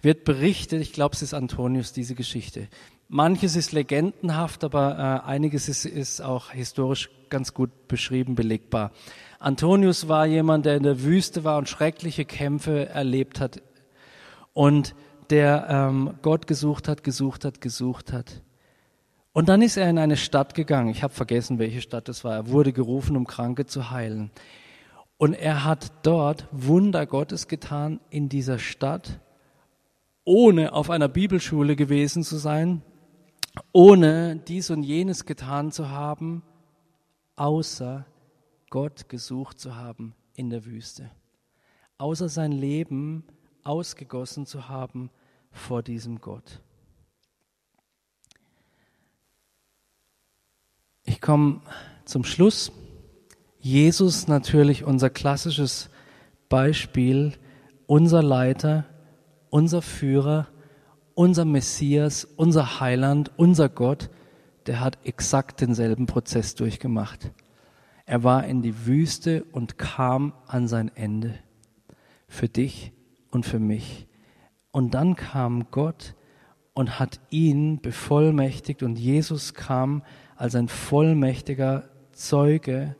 Wird 0.01 0.25
berichtet, 0.25 0.81
ich 0.81 0.93
glaube, 0.93 1.15
es 1.15 1.21
ist 1.21 1.33
Antonius, 1.33 1.93
diese 1.93 2.13
Geschichte. 2.13 2.67
Manches 3.13 3.55
ist 3.55 3.73
legendenhaft, 3.73 4.63
aber 4.63 5.21
äh, 5.23 5.27
einiges 5.29 5.69
ist, 5.69 5.85
ist 5.85 6.19
auch 6.19 6.49
historisch 6.49 7.11
ganz 7.29 7.53
gut 7.53 7.87
beschrieben, 7.87 8.33
belegbar. 8.33 8.89
Antonius 9.37 10.07
war 10.07 10.25
jemand, 10.25 10.65
der 10.65 10.77
in 10.77 10.81
der 10.81 11.03
Wüste 11.03 11.43
war 11.43 11.59
und 11.59 11.69
schreckliche 11.69 12.25
Kämpfe 12.25 12.89
erlebt 12.89 13.39
hat 13.39 13.61
und 14.53 14.95
der 15.29 15.67
ähm, 15.69 16.15
Gott 16.23 16.47
gesucht 16.47 16.87
hat, 16.87 17.03
gesucht 17.03 17.45
hat, 17.45 17.61
gesucht 17.61 18.11
hat. 18.11 18.41
Und 19.31 19.47
dann 19.47 19.61
ist 19.61 19.77
er 19.77 19.87
in 19.91 19.99
eine 19.99 20.17
Stadt 20.17 20.55
gegangen. 20.55 20.89
Ich 20.89 21.03
habe 21.03 21.13
vergessen, 21.13 21.59
welche 21.59 21.81
Stadt 21.81 22.09
es 22.09 22.23
war. 22.23 22.33
Er 22.33 22.47
wurde 22.49 22.73
gerufen, 22.73 23.15
um 23.15 23.27
Kranke 23.27 23.67
zu 23.67 23.91
heilen. 23.91 24.31
Und 25.17 25.33
er 25.33 25.65
hat 25.65 25.91
dort 26.01 26.47
Wunder 26.51 27.05
Gottes 27.05 27.47
getan 27.47 27.99
in 28.09 28.27
dieser 28.27 28.57
Stadt, 28.57 29.19
ohne 30.23 30.73
auf 30.73 30.89
einer 30.89 31.09
Bibelschule 31.09 31.75
gewesen 31.75 32.23
zu 32.23 32.37
sein, 32.37 32.81
ohne 33.71 34.37
dies 34.37 34.69
und 34.69 34.83
jenes 34.83 35.25
getan 35.25 35.71
zu 35.71 35.89
haben, 35.89 36.43
außer 37.35 38.05
Gott 38.69 39.09
gesucht 39.09 39.59
zu 39.59 39.75
haben 39.75 40.15
in 40.35 40.49
der 40.49 40.65
Wüste, 40.65 41.11
außer 41.97 42.29
sein 42.29 42.51
Leben 42.51 43.23
ausgegossen 43.63 44.45
zu 44.45 44.67
haben 44.69 45.11
vor 45.51 45.83
diesem 45.83 46.19
Gott. 46.19 46.61
Ich 51.05 51.21
komme 51.21 51.61
zum 52.05 52.23
Schluss. 52.23 52.71
Jesus 53.59 54.27
natürlich 54.27 54.83
unser 54.83 55.09
klassisches 55.09 55.89
Beispiel, 56.49 57.33
unser 57.85 58.21
Leiter, 58.21 58.85
unser 59.49 59.81
Führer, 59.81 60.47
unser 61.15 61.45
Messias, 61.45 62.25
unser 62.35 62.79
Heiland, 62.79 63.31
unser 63.37 63.69
Gott, 63.69 64.09
der 64.65 64.79
hat 64.79 64.97
exakt 65.03 65.61
denselben 65.61 66.05
Prozess 66.05 66.55
durchgemacht. 66.55 67.31
Er 68.05 68.23
war 68.23 68.45
in 68.45 68.61
die 68.61 68.85
Wüste 68.85 69.43
und 69.51 69.77
kam 69.77 70.33
an 70.47 70.67
sein 70.67 70.91
Ende. 70.95 71.35
Für 72.27 72.49
dich 72.49 72.91
und 73.31 73.45
für 73.45 73.59
mich. 73.59 74.07
Und 74.71 74.93
dann 74.93 75.15
kam 75.15 75.67
Gott 75.71 76.15
und 76.73 76.99
hat 76.99 77.19
ihn 77.29 77.79
bevollmächtigt 77.81 78.83
und 78.83 78.97
Jesus 78.97 79.53
kam 79.53 80.03
als 80.35 80.55
ein 80.55 80.67
vollmächtiger 80.67 81.89
Zeuge 82.11 82.95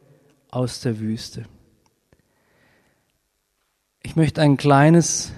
aus 0.52 0.82
der 0.82 1.00
Wüste. 1.00 1.46
Ich 4.04 4.16
möchte 4.16 4.42
ein 4.42 4.58
kleines 4.58 5.34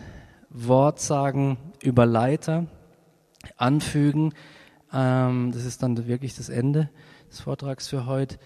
Wort 0.49 0.99
sagen 0.99 1.57
über 1.86 2.05
Leiter 2.05 2.67
anfügen. 3.57 4.33
Ähm, 4.91 5.51
das 5.53 5.65
ist 5.65 5.83
dann 5.83 6.07
wirklich 6.07 6.36
das 6.36 6.49
Ende 6.49 6.89
des 7.29 7.41
Vortrags 7.41 7.88
für 7.88 8.05
heute. 8.05 8.38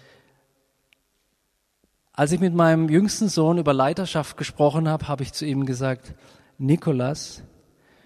Als 2.12 2.32
ich 2.32 2.40
mit 2.40 2.54
meinem 2.54 2.88
jüngsten 2.88 3.28
Sohn 3.28 3.58
über 3.58 3.72
Leiterschaft 3.72 4.36
gesprochen 4.36 4.88
habe, 4.88 5.08
habe 5.08 5.22
ich 5.22 5.32
zu 5.32 5.46
ihm 5.46 5.64
gesagt, 5.64 6.14
Nikolas, 6.58 7.42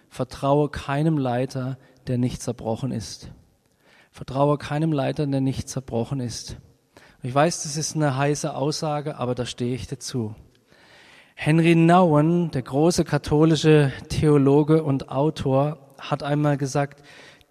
vertraue 0.08 0.68
keinem 0.68 1.18
Leiter, 1.18 1.78
der 2.06 2.18
nicht 2.18 2.40
zerbrochen 2.40 2.92
ist. 2.92 3.32
Vertraue 4.12 4.58
keinem 4.58 4.92
Leiter, 4.92 5.26
der 5.26 5.40
nicht 5.40 5.68
zerbrochen 5.68 6.20
ist. 6.20 6.58
Ich 7.22 7.34
weiß, 7.34 7.64
das 7.64 7.76
ist 7.76 7.96
eine 7.96 8.16
heiße 8.16 8.54
Aussage, 8.54 9.16
aber 9.16 9.34
da 9.34 9.46
stehe 9.46 9.74
ich 9.74 9.88
dazu. 9.88 10.36
Henry 11.34 11.74
Nouwen, 11.74 12.50
der 12.52 12.62
große 12.62 13.04
katholische 13.04 13.92
Theologe 14.08 14.82
und 14.82 15.10
Autor, 15.10 15.78
hat 15.98 16.22
einmal 16.22 16.56
gesagt, 16.56 17.02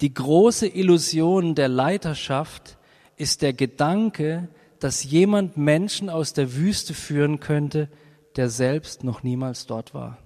die 0.01 0.13
große 0.13 0.67
Illusion 0.67 1.53
der 1.53 1.67
Leiterschaft 1.67 2.77
ist 3.17 3.41
der 3.41 3.53
Gedanke, 3.53 4.49
dass 4.79 5.03
jemand 5.03 5.57
Menschen 5.57 6.09
aus 6.09 6.33
der 6.33 6.55
Wüste 6.55 6.93
führen 6.93 7.39
könnte, 7.39 7.89
der 8.35 8.49
selbst 8.49 9.03
noch 9.03 9.21
niemals 9.21 9.67
dort 9.67 9.93
war. 9.93 10.17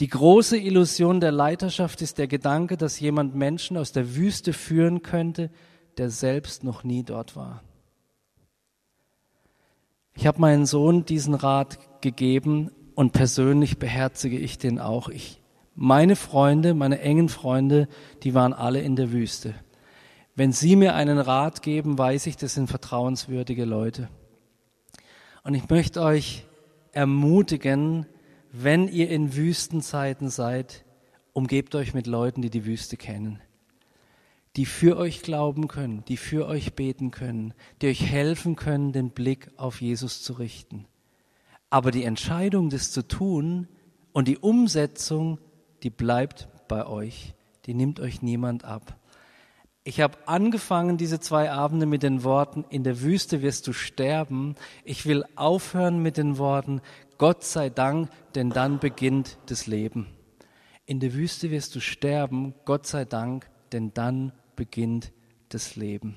Die 0.00 0.08
große 0.08 0.56
Illusion 0.56 1.20
der 1.20 1.32
Leiterschaft 1.32 2.02
ist 2.02 2.18
der 2.18 2.28
Gedanke, 2.28 2.76
dass 2.76 3.00
jemand 3.00 3.34
Menschen 3.34 3.76
aus 3.76 3.92
der 3.92 4.14
Wüste 4.14 4.52
führen 4.52 5.02
könnte, 5.02 5.50
der 5.98 6.08
selbst 6.08 6.62
noch 6.62 6.84
nie 6.84 7.02
dort 7.02 7.36
war. 7.36 7.62
Ich 10.14 10.26
habe 10.26 10.40
meinen 10.40 10.66
Sohn 10.66 11.04
diesen 11.04 11.34
Rat 11.34 11.78
gegeben 12.00 12.70
und 12.94 13.12
persönlich 13.12 13.78
beherzige 13.78 14.38
ich 14.38 14.58
den 14.58 14.78
auch. 14.78 15.08
Ich, 15.08 15.40
meine 15.74 16.16
Freunde, 16.16 16.74
meine 16.74 17.00
engen 17.00 17.28
Freunde, 17.28 17.88
die 18.22 18.34
waren 18.34 18.52
alle 18.52 18.80
in 18.80 18.96
der 18.96 19.12
Wüste. 19.12 19.54
Wenn 20.34 20.52
sie 20.52 20.76
mir 20.76 20.94
einen 20.94 21.18
Rat 21.18 21.62
geben, 21.62 21.98
weiß 21.98 22.26
ich, 22.26 22.36
das 22.36 22.54
sind 22.54 22.68
vertrauenswürdige 22.68 23.64
Leute. 23.64 24.08
Und 25.42 25.54
ich 25.54 25.68
möchte 25.68 26.02
euch 26.02 26.44
ermutigen, 26.92 28.06
wenn 28.52 28.88
ihr 28.88 29.10
in 29.10 29.34
Wüstenzeiten 29.34 30.30
seid, 30.30 30.84
Umgebt 31.38 31.76
euch 31.76 31.94
mit 31.94 32.08
Leuten, 32.08 32.42
die 32.42 32.50
die 32.50 32.64
Wüste 32.64 32.96
kennen, 32.96 33.40
die 34.56 34.66
für 34.66 34.96
euch 34.96 35.22
glauben 35.22 35.68
können, 35.68 36.04
die 36.08 36.16
für 36.16 36.48
euch 36.48 36.74
beten 36.74 37.12
können, 37.12 37.54
die 37.80 37.86
euch 37.86 38.02
helfen 38.02 38.56
können, 38.56 38.90
den 38.90 39.10
Blick 39.10 39.48
auf 39.56 39.80
Jesus 39.80 40.20
zu 40.24 40.32
richten. 40.32 40.86
Aber 41.70 41.90
die 41.90 42.04
Entscheidung, 42.04 42.70
das 42.70 42.92
zu 42.92 43.06
tun 43.06 43.68
und 44.12 44.28
die 44.28 44.38
Umsetzung, 44.38 45.38
die 45.82 45.90
bleibt 45.90 46.48
bei 46.68 46.86
euch. 46.86 47.34
Die 47.66 47.74
nimmt 47.74 48.00
euch 48.00 48.22
niemand 48.22 48.64
ab. 48.64 48.98
Ich 49.84 50.00
habe 50.00 50.18
angefangen, 50.26 50.98
diese 50.98 51.18
zwei 51.18 51.50
Abende 51.50 51.86
mit 51.86 52.02
den 52.02 52.22
Worten, 52.22 52.64
in 52.68 52.84
der 52.84 53.00
Wüste 53.00 53.42
wirst 53.42 53.66
du 53.66 53.72
sterben. 53.72 54.54
Ich 54.84 55.06
will 55.06 55.24
aufhören 55.34 56.02
mit 56.02 56.16
den 56.16 56.36
Worten, 56.36 56.82
Gott 57.16 57.42
sei 57.44 57.70
Dank, 57.70 58.10
denn 58.34 58.50
dann 58.50 58.78
beginnt 58.78 59.38
das 59.46 59.66
Leben. 59.66 60.06
In 60.84 61.00
der 61.00 61.14
Wüste 61.14 61.50
wirst 61.50 61.74
du 61.74 61.80
sterben, 61.80 62.54
Gott 62.64 62.86
sei 62.86 63.04
Dank, 63.04 63.50
denn 63.72 63.92
dann 63.94 64.32
beginnt 64.56 65.12
das 65.48 65.76
Leben. 65.76 66.16